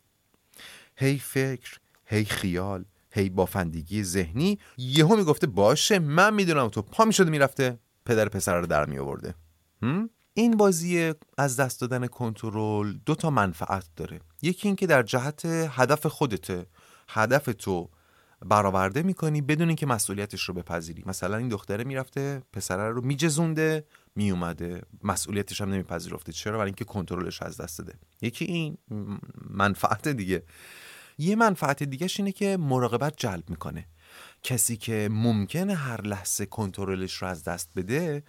هی 0.95 1.19
فکر 1.19 1.78
هی 2.06 2.25
خیال 2.25 2.86
هی 3.12 3.30
بافندگی 3.30 4.04
ذهنی. 4.04 4.60
یهو 4.78 5.15
می‌گفته 5.15 5.47
باشه 5.47 5.99
من 5.99 6.34
می‌دونم 6.34 6.67
تو 6.67 6.82
پا 6.82 7.06
می‌شده 7.06 7.30
می‌رفته. 7.30 7.80
پدر 8.06 8.30
پسر 8.30 8.60
رو 8.60 8.68
در 8.68 8.86
می 8.86 8.98
آورده 8.98 9.36
این 10.34 10.58
بازی 10.58 11.14
از 11.38 11.56
دست 11.56 11.82
دادن 11.82 12.08
کنترل 12.08 12.94
دو 13.06 13.16
تا 13.16 13.30
منفعت 13.30 13.90
داره. 13.96 14.20
یکی 14.42 14.68
اینکه 14.68 14.88
در 14.88 15.04
جهت 15.04 15.46
هدف 15.46 16.06
خودته 16.06 16.66
هدف 17.10 17.50
تو 17.58 17.90
برآورده 18.46 19.04
می‌کنی 19.04 19.42
بدون 19.42 19.68
اینکه 19.68 19.86
مسئولیتش 19.86 20.44
رو 20.44 20.54
بپذیری. 20.54 21.04
مثلا 21.06 21.38
این 21.38 21.48
دختره 21.48 21.84
می‌رفته 21.84 22.42
پسره 22.54 22.90
رو 22.90 23.02
میجزونده 23.02 23.86
میومده 24.16 24.82
مسئولیتش 25.04 25.62
هم 25.62 25.70
نمیپذیرفته. 25.70 26.32
چرا؟ 26.32 26.58
برای 26.58 26.66
اینکه 26.66 26.86
کنترلش 26.86 27.42
از 27.42 27.62
دست 27.62 27.80
داده 27.80 27.94
یکی 28.22 28.46
این 28.46 28.78
منفعت 29.50 30.08
دیگه. 30.08 30.44
یه 31.18 31.36
منفعت 31.36 31.84
دیگهش 31.84 32.20
اینه 32.20 32.32
که 32.32 32.58
مراقبت 32.58 33.14
جلب 33.18 33.50
می‌کنه. 33.50 33.86
کسی 34.43 34.78
که 34.78 35.10
ممکنه 35.12 35.75
هر 35.75 36.02
لحظه 36.02 36.45
کنترلش 36.45 37.13
رو 37.13 37.28
از 37.28 37.43
دست 37.43 37.69
بده 37.75 38.23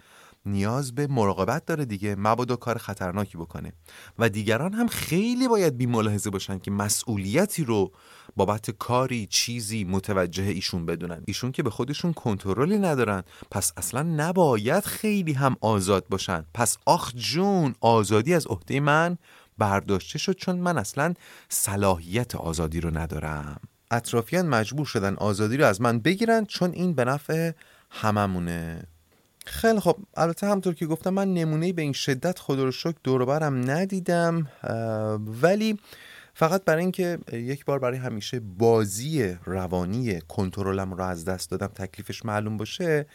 نیاز 0.45 0.95
به 0.95 1.07
مراقبت 1.07 1.65
داره 1.65 1.85
دیگه 1.85 2.15
مبادا 2.15 2.55
کار 2.55 2.77
خطرناکی 2.77 3.37
بکنه. 3.37 3.73
و 4.19 4.29
دیگران 4.29 4.73
هم 4.73 4.87
خیلی 4.87 5.47
باید 5.47 5.77
بی 5.77 5.85
ملاحظه 5.85 6.29
باشن 6.29 6.59
که 6.59 6.71
مسئولیتی 6.71 7.63
رو 7.63 7.91
بابت 8.35 8.71
کاری 8.71 9.27
چیزی 9.27 9.83
متوجه 9.83 10.43
ایشون 10.43 10.85
بدونن. 10.85 11.23
ایشون 11.27 11.51
که 11.51 11.63
به 11.63 11.69
خودشون 11.69 12.13
کنترلی 12.13 12.79
ندارن. 12.79 13.23
پس 13.51 13.73
اصلا 13.77 14.01
نباید 14.01 14.85
خیلی 14.85 15.33
هم 15.33 15.55
آزاد 15.61 16.05
باشن. 16.09 16.45
پس 16.53 16.77
آخ 16.85 17.11
جون 17.15 17.75
آزادی 17.81 18.33
از 18.33 18.47
عهده 18.47 18.79
من 18.79 19.17
برداشته 19.57 20.19
شد 20.19 20.33
چون 20.33 20.55
من 20.55 20.77
اصلا 20.77 21.13
صلاحیت 21.49 22.35
آزادی 22.35 22.81
رو 22.81 22.97
ندارم. 22.97 23.61
اطرافیان 23.91 24.45
مجبور 24.45 24.85
شدن 24.85 25.15
آزادی 25.15 25.57
رو 25.57 25.65
از 25.65 25.81
من 25.81 25.99
بگیرن 25.99 26.45
چون 26.45 26.71
این 26.71 26.93
به 26.93 27.05
نفع 27.05 27.51
هممونه. 27.89 28.83
خیلی 29.45 29.79
خب 29.79 29.97
البته 30.17 30.47
همطور 30.47 30.73
که 30.73 30.85
گفتم 30.85 31.09
من 31.09 31.33
نمونه 31.33 31.73
به 31.73 31.81
این 31.81 31.93
شدت 31.93 32.39
خدا 32.39 32.63
رو 32.63 32.71
شکر 32.71 32.97
دوروبرم 33.03 33.71
ندیدم 33.71 34.47
ولی 35.41 35.79
فقط 36.33 36.65
برای 36.65 36.81
اینکه 36.81 37.19
یک 37.33 37.65
بار 37.65 37.79
برای 37.79 37.97
همیشه 37.97 38.39
بازی 38.39 39.37
روانی 39.45 40.21
کنترلم 40.21 40.93
رو 40.93 41.03
از 41.03 41.25
دست 41.25 41.51
دادم 41.51 41.67
تکلیفش 41.67 42.25
معلوم 42.25 42.57
باشه 42.57 43.05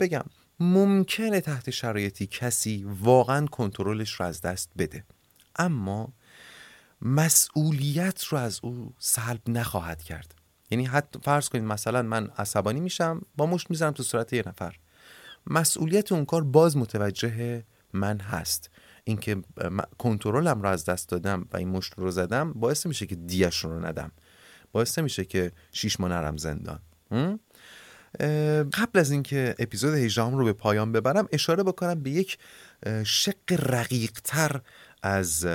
بگم 0.00 0.24
ممکنه 0.60 1.40
تحت 1.40 1.70
شرایطی 1.70 2.26
کسی 2.26 2.86
واقعا 3.00 3.46
کنترلش 3.46 4.12
رو 4.12 4.26
از 4.26 4.40
دست 4.40 4.70
بده. 4.78 5.04
اما 5.56 6.12
مسئولیت 7.04 8.24
رو 8.24 8.38
از 8.38 8.60
او 8.62 8.94
سلب 8.98 9.40
نخواهد 9.48 10.02
کرد. 10.02 10.34
یعنی 10.70 10.84
حتی 10.84 11.18
فرض 11.22 11.48
کنید 11.48 11.64
مثلا 11.64 12.02
من 12.02 12.26
عصبانی 12.38 12.80
میشم 12.80 13.22
با 13.36 13.46
مشت 13.46 13.70
می‌زنم 13.70 13.92
تو 13.92 14.02
صورت 14.02 14.32
یه 14.32 14.42
نفر. 14.46 14.76
مسئولیت 15.46 16.12
اون 16.12 16.24
کار 16.24 16.44
باز 16.44 16.76
متوجه 16.76 17.64
من 17.92 18.18
هست. 18.20 18.70
اینکه 19.04 19.36
کنترلم 19.98 20.62
رو 20.62 20.68
از 20.68 20.84
دست 20.84 21.08
دادم 21.08 21.48
و 21.52 21.56
این 21.56 21.68
مشت 21.68 21.92
رو 21.96 22.10
زدم 22.10 22.52
باعث 22.52 22.86
میشه 22.86 23.06
که 23.06 23.14
دیش 23.14 23.56
رو 23.56 23.86
ندم. 23.86 24.12
باعث 24.72 24.98
میشه 24.98 25.24
که 25.24 25.52
شیش 25.72 26.00
ما 26.00 26.08
نرم 26.08 26.36
زندان. 26.36 26.80
قبل 28.72 28.98
از 28.98 29.10
اینکه 29.10 29.54
اپیزود 29.58 29.94
18 29.94 30.30
رو 30.30 30.44
به 30.44 30.52
پایان 30.52 30.92
ببرم 30.92 31.28
اشاره 31.32 31.62
بکنم 31.62 32.02
به 32.02 32.10
یک 32.10 32.38
شق 33.04 33.34
رقیق 33.50 34.20
تر 34.24 34.60
از 35.06 35.46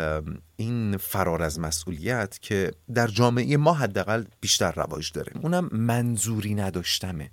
این 0.56 0.98
فرار 0.98 1.44
از 1.44 1.60
مسئولیت 1.60 2.40
که 2.42 2.72
در 2.94 3.08
جامعه 3.08 3.58
ما 3.58 3.74
حداقل 3.74 4.24
بیشتر 4.40 4.72
رواج 4.72 5.12
داره. 5.12 5.32
اونم 5.42 5.70
منظوری 5.72 6.56
نداشتمه. 6.56 7.32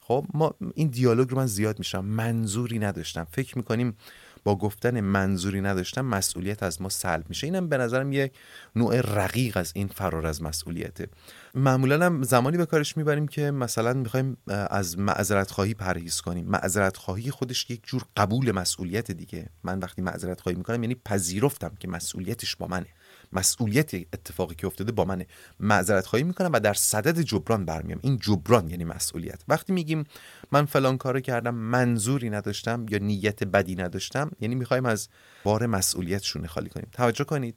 خب 0.00 0.26
ما 0.34 0.54
این 0.74 0.88
دیالوگ 0.88 1.30
رو 1.30 1.36
من 1.36 1.46
زیاد 1.46 1.78
میشم 1.78 2.04
منظوری 2.04 2.78
نداشتم. 2.78 3.26
فکر 3.30 3.58
می‌کنیم 3.58 3.96
با 4.46 4.56
گفتن 4.56 5.00
منظوری 5.00 5.60
نداشتم 5.60 6.04
مسئولیت 6.04 6.62
از 6.62 6.82
ما 6.82 6.88
سلب 6.88 7.24
میشه. 7.28 7.46
اینم 7.46 7.68
به 7.68 7.76
نظرم 7.76 8.12
یک 8.12 8.32
نوع 8.76 9.00
رقیق 9.00 9.56
از 9.56 9.72
این 9.74 9.88
فرار 9.88 10.26
از 10.26 10.42
مسئولیته. 10.42 11.08
معمولا 11.54 12.06
هم 12.06 12.22
زمانی 12.22 12.56
به 12.56 12.66
کارش 12.66 12.96
می‌بریم 12.96 13.28
که 13.28 13.50
مثلا 13.50 13.92
می‌خوایم 13.92 14.36
از 14.46 14.98
معذرت 14.98 15.50
خواهی 15.50 15.74
پرهیز 15.74 16.20
کنیم. 16.20 16.46
معذرت 16.46 16.96
خواهی 16.96 17.30
خودش 17.30 17.70
یک 17.70 17.80
جور 17.86 18.02
قبول 18.16 18.52
مسئولیت 18.52 19.10
دیگه. 19.10 19.48
من 19.64 19.78
وقتی 19.78 20.02
معذرت 20.02 20.40
خواهی 20.40 20.58
می‌کنم 20.58 20.82
یعنی 20.82 20.96
پذیرفتم 21.04 21.72
که 21.80 21.88
مسئولیتش 21.88 22.56
با 22.56 22.66
منه. 22.66 22.86
مسئولیت 23.32 23.94
اتفاقی 23.94 24.54
که 24.54 24.66
افتاده 24.66 24.92
با 24.92 25.04
منه 25.04 25.26
معذرت 25.60 26.06
خواهی 26.06 26.24
می‌کنم 26.24 26.50
و 26.52 26.60
در 26.60 26.74
صدد 26.74 27.20
جبران 27.20 27.64
برمیام. 27.64 27.98
این 28.02 28.18
جبران 28.18 28.68
یعنی 28.68 28.84
مسئولیت. 28.84 29.42
وقتی 29.48 29.72
میگیم 29.72 30.04
من 30.52 30.64
فلان 30.64 30.98
کارو 30.98 31.20
کردم 31.20 31.54
منظوری 31.54 32.30
نداشتم 32.30 32.86
یا 32.88 32.98
نیت 32.98 33.44
بدی 33.44 33.74
نداشتم 33.74 34.30
یعنی 34.40 34.54
می‌خوایم 34.54 34.86
از 34.86 35.08
بار 35.44 35.66
مسئولیت 35.66 36.22
شونه 36.22 36.48
خالی 36.48 36.68
کنیم. 36.68 36.88
توجه 36.92 37.24
کنید. 37.24 37.56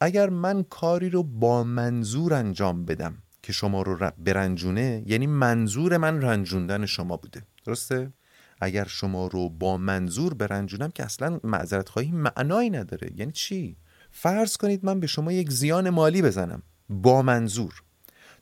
اگر 0.00 0.28
من 0.28 0.62
کاری 0.62 1.10
رو 1.10 1.22
با 1.22 1.64
منظور 1.64 2.34
انجام 2.34 2.84
بدم 2.84 3.22
که 3.42 3.52
شما 3.52 3.82
رو 3.82 4.10
برنجونه 4.18 5.02
یعنی 5.06 5.26
منظور 5.26 5.96
من 5.96 6.22
رنجوندن 6.22 6.86
شما 6.86 7.16
بوده. 7.16 7.42
درسته؟ 7.64 8.12
اگر 8.60 8.84
شما 8.84 9.26
رو 9.26 9.48
با 9.48 9.76
منظور 9.76 10.34
برنجونم 10.34 10.90
که 10.90 11.04
اصلا 11.04 11.40
معذرت 11.44 11.88
خواهی 11.88 12.12
معنایی 12.12 12.70
نداره. 12.70 13.10
یعنی 13.16 13.32
چی؟ 13.32 13.76
فرض 14.10 14.56
کنید 14.56 14.84
من 14.84 15.00
به 15.00 15.06
شما 15.06 15.32
یک 15.32 15.50
زیان 15.50 15.90
مالی 15.90 16.22
بزنم. 16.22 16.62
با 16.88 17.22
منظور. 17.22 17.82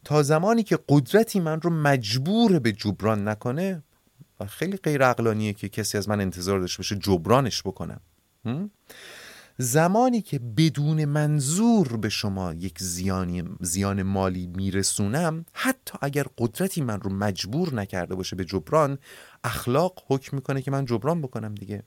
تا 0.05 0.23
زمانی 0.23 0.63
که 0.63 0.79
قدرتی 0.89 1.41
من 1.41 1.61
رو 1.61 1.71
مجبور 1.71 2.59
به 2.59 2.73
جبران 2.73 3.29
نکنه 3.29 3.83
و 4.41 4.47
خیلی 4.47 4.77
غیر 4.77 5.03
عقلانیه 5.03 5.53
که 5.53 5.69
کسی 5.69 5.99
از 5.99 6.09
من 6.09 6.21
انتظار 6.21 6.61
داشته 6.61 6.79
باشه 6.79 6.97
جبرانش 6.97 7.63
بکنم. 7.63 8.01
زمانی 9.59 10.23
که 10.23 10.39
بدون 10.39 11.05
منظور 11.05 11.97
به 11.97 12.09
شما 12.09 12.53
یک 12.53 12.79
زیانی 12.83 13.45
زیان 13.61 14.03
مالی 14.03 14.47
میرسونم 14.47 15.45
حتی 15.53 15.99
اگر 16.01 16.27
قدرتی 16.39 16.81
من 16.81 17.01
رو 17.01 17.11
مجبور 17.13 17.75
نکرده 17.75 18.15
باشه 18.15 18.37
به 18.37 18.45
جبران 18.45 18.99
اخلاق 19.45 20.03
حکم 20.07 20.37
می‌کنه 20.37 20.63
که 20.63 20.71
من 20.71 20.85
جبران 20.85 21.23
بکنم 21.23 21.55
دیگه. 21.55 21.83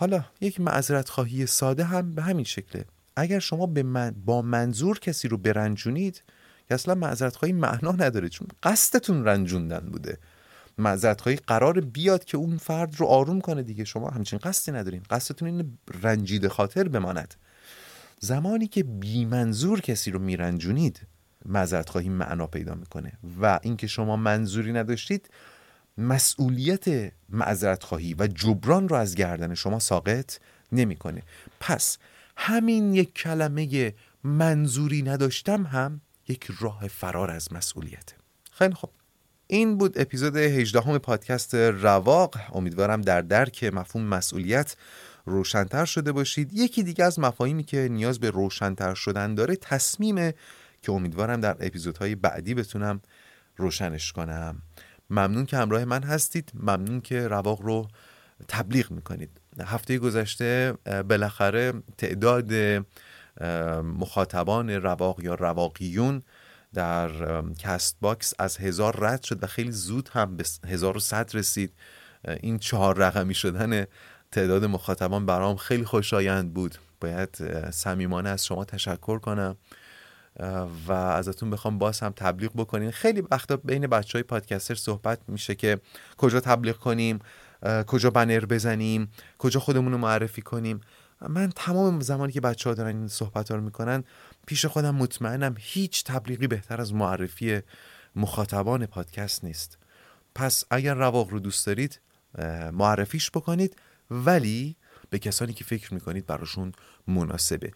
حالا 0.00 0.24
یک 0.40 0.60
معذرت 0.60 1.08
خواهی 1.08 1.46
ساده 1.46 1.84
هم 1.84 2.14
به 2.14 2.22
همین 2.22 2.44
شکله. 2.44 2.84
اگر 3.16 3.38
شما 3.38 3.66
به 3.66 3.82
من 3.82 4.14
با 4.24 4.42
منظور 4.42 4.98
کسی 4.98 5.28
رو 5.28 5.36
برنجونید 5.36 6.22
که 6.68 6.74
اصلا 6.74 6.94
معذرت 6.94 7.36
خواهی 7.36 7.52
معنا 7.52 7.92
نداره 7.92 8.28
چون 8.28 8.48
قصدتون 8.62 9.24
رنجوندن 9.24 9.78
بوده. 9.78 10.18
معذرت 10.78 11.20
خواهی 11.20 11.36
قرار 11.36 11.80
بیاد 11.80 12.24
که 12.24 12.36
اون 12.36 12.56
فرد 12.56 12.94
رو 12.96 13.06
آروم 13.06 13.40
کنه 13.40 13.62
دیگه. 13.62 13.84
شما 13.84 14.10
همچین 14.10 14.38
قصدی 14.38 14.72
ندارین. 14.72 15.02
قصدتون 15.10 15.48
این 15.48 15.78
رنجیده 16.02 16.48
خاطر 16.48 16.88
بماند. 16.88 17.34
زمانی 18.20 18.66
که 18.66 18.82
بی 18.82 19.24
منظور 19.24 19.80
کسی 19.80 20.10
رو 20.10 20.18
میرنجونید 20.18 21.00
معذرت 21.46 21.88
خواهی 21.88 22.08
معنا 22.08 22.46
پیدا 22.46 22.74
می‌کنه. 22.74 23.12
و 23.40 23.60
اینکه 23.62 23.86
شما 23.86 24.16
منظوری 24.16 24.72
نداشتید 24.72 25.30
مسئولیت 25.98 27.12
معذرت 27.28 27.82
خواهی 27.82 28.14
و 28.18 28.26
جبران 28.26 28.88
رو 28.88 28.96
از 28.96 29.14
گردن 29.14 29.54
شما 29.54 29.78
ساقط 29.78 30.38
نمی‌کنه. 30.72 31.22
پس 31.60 31.98
همین 32.36 32.94
یک 32.94 33.14
کلمه 33.14 33.94
منظوری 34.24 35.02
نداشتم 35.02 35.66
هم 35.66 36.00
یک 36.28 36.50
راه 36.60 36.88
فرار 36.88 37.30
از 37.30 37.52
مسئولیت 37.52 38.14
خیلی 38.52 38.74
خب 38.74 38.90
این 39.46 39.78
بود 39.78 39.98
اپیزود 39.98 40.36
18 40.36 40.80
همه 40.80 40.98
پادکست 40.98 41.54
رواق. 41.54 42.36
امیدوارم 42.52 43.00
در 43.00 43.22
درک 43.22 43.64
مفهوم 43.64 44.04
مسئولیت 44.04 44.76
روشنتر 45.26 45.84
شده 45.84 46.12
باشید. 46.12 46.52
یکی 46.52 46.82
دیگه 46.82 47.04
از 47.04 47.18
مفاهیمی 47.18 47.64
که 47.64 47.88
نیاز 47.90 48.20
به 48.20 48.30
روشنتر 48.30 48.94
شدن 48.94 49.34
داره 49.34 49.56
تصمیمه 49.56 50.34
که 50.82 50.92
امیدوارم 50.92 51.40
در 51.40 51.56
اپیزودهای 51.60 52.14
بعدی 52.14 52.54
بتونم 52.54 53.00
روشنش 53.56 54.12
کنم. 54.12 54.62
ممنون 55.10 55.46
که 55.46 55.56
همراه 55.56 55.84
من 55.84 56.02
هستید. 56.02 56.52
ممنون 56.54 57.00
که 57.00 57.28
رواق 57.28 57.62
رو 57.62 57.88
تبلیغ 58.48 58.90
می‌کنید. 58.90 59.30
هفته 59.64 59.98
گذشته 59.98 60.74
بالاخره 61.08 61.72
تعداد 61.98 62.52
مخاطبان 63.82 64.70
رواق 64.70 65.20
یا 65.20 65.34
رواقیون 65.34 66.22
در 66.74 67.10
Castbox 67.58 68.34
از 68.38 68.56
هزار 68.56 68.96
رد 69.00 69.22
شد 69.22 69.42
و 69.42 69.46
خیلی 69.46 69.72
زود 69.72 70.10
هم 70.12 70.36
به 70.36 70.44
هزار 70.68 70.96
و 70.96 71.00
صد 71.00 71.30
رسید. 71.34 71.72
این 72.40 72.58
چهار 72.58 72.96
رقمی 72.98 73.34
شدن 73.34 73.86
تعداد 74.32 74.64
مخاطبان 74.64 75.26
برام 75.26 75.56
خیلی 75.56 75.84
خوشایند 75.84 76.54
بود. 76.54 76.78
باید 77.00 77.38
صمیمانه 77.70 78.28
از 78.28 78.46
شما 78.46 78.64
تشکر 78.64 79.18
کنم. 79.18 79.56
و 80.88 80.92
ازتون 80.92 81.50
بخوام 81.50 81.78
باز 81.78 82.00
هم 82.00 82.12
تبلیغ 82.16 82.52
بکنین. 82.56 82.90
خیلی 82.90 83.20
وقتا 83.30 83.56
بین 83.56 83.86
بچه 83.86 84.18
های 84.18 84.22
پادکستر 84.22 84.74
صحبت 84.74 85.18
میشه 85.28 85.54
که 85.54 85.80
کجا 86.16 86.40
تبلیغ 86.40 86.76
کنیم 86.76 87.18
کجا 87.86 88.10
بنر 88.10 88.44
بزنیم 88.44 89.10
کجا 89.38 89.60
خودمون 89.60 89.92
رو 89.92 89.98
معرفی 89.98 90.42
کنیم. 90.42 90.80
من 91.28 91.52
تمام 91.56 92.00
زمانی 92.00 92.32
که 92.32 92.40
بچه 92.40 92.70
ها 92.70 92.74
دارن 92.74 92.96
این 92.96 93.08
صحبت 93.08 93.50
ها 93.50 93.56
رو 93.56 93.62
می‌کنن 93.62 94.04
پیش 94.46 94.66
خودم 94.66 94.94
مطمئنم 94.94 95.54
هیچ 95.58 96.04
تبلیغی 96.04 96.46
بهتر 96.46 96.80
از 96.80 96.94
معرفی 96.94 97.60
مخاطبان 98.16 98.86
پادکست 98.86 99.44
نیست. 99.44 99.78
پس 100.34 100.64
اگر 100.70 100.94
رواق 100.94 101.30
رو 101.30 101.38
دوست 101.38 101.66
دارید 101.66 102.00
معرفیش 102.72 103.30
بکنید 103.30 103.76
ولی 104.10 104.76
به 105.10 105.18
کسانی 105.18 105.52
که 105.52 105.64
فکر 105.64 105.94
می‌کنید 105.94 106.26
براشون 106.26 106.72
مناسبه. 107.06 107.72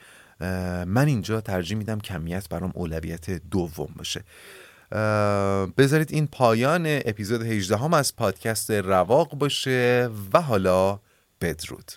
من 0.87 1.07
اینجا 1.07 1.41
ترجیح 1.41 1.79
میدم 1.79 2.01
کمیت 2.01 2.49
برام 2.49 2.73
اولویت 2.75 3.31
دوم 3.31 3.89
باشه. 3.97 4.25
بذارید 5.77 6.13
این 6.13 6.27
پایان 6.27 6.87
اپیزود 6.87 7.43
18 7.43 7.77
هم 7.77 7.95
از 7.95 8.17
پادکست 8.17 8.71
رواق 8.71 9.35
باشه 9.35 10.11
و 10.33 10.41
حالا 10.41 11.01
بدرود. 11.41 11.93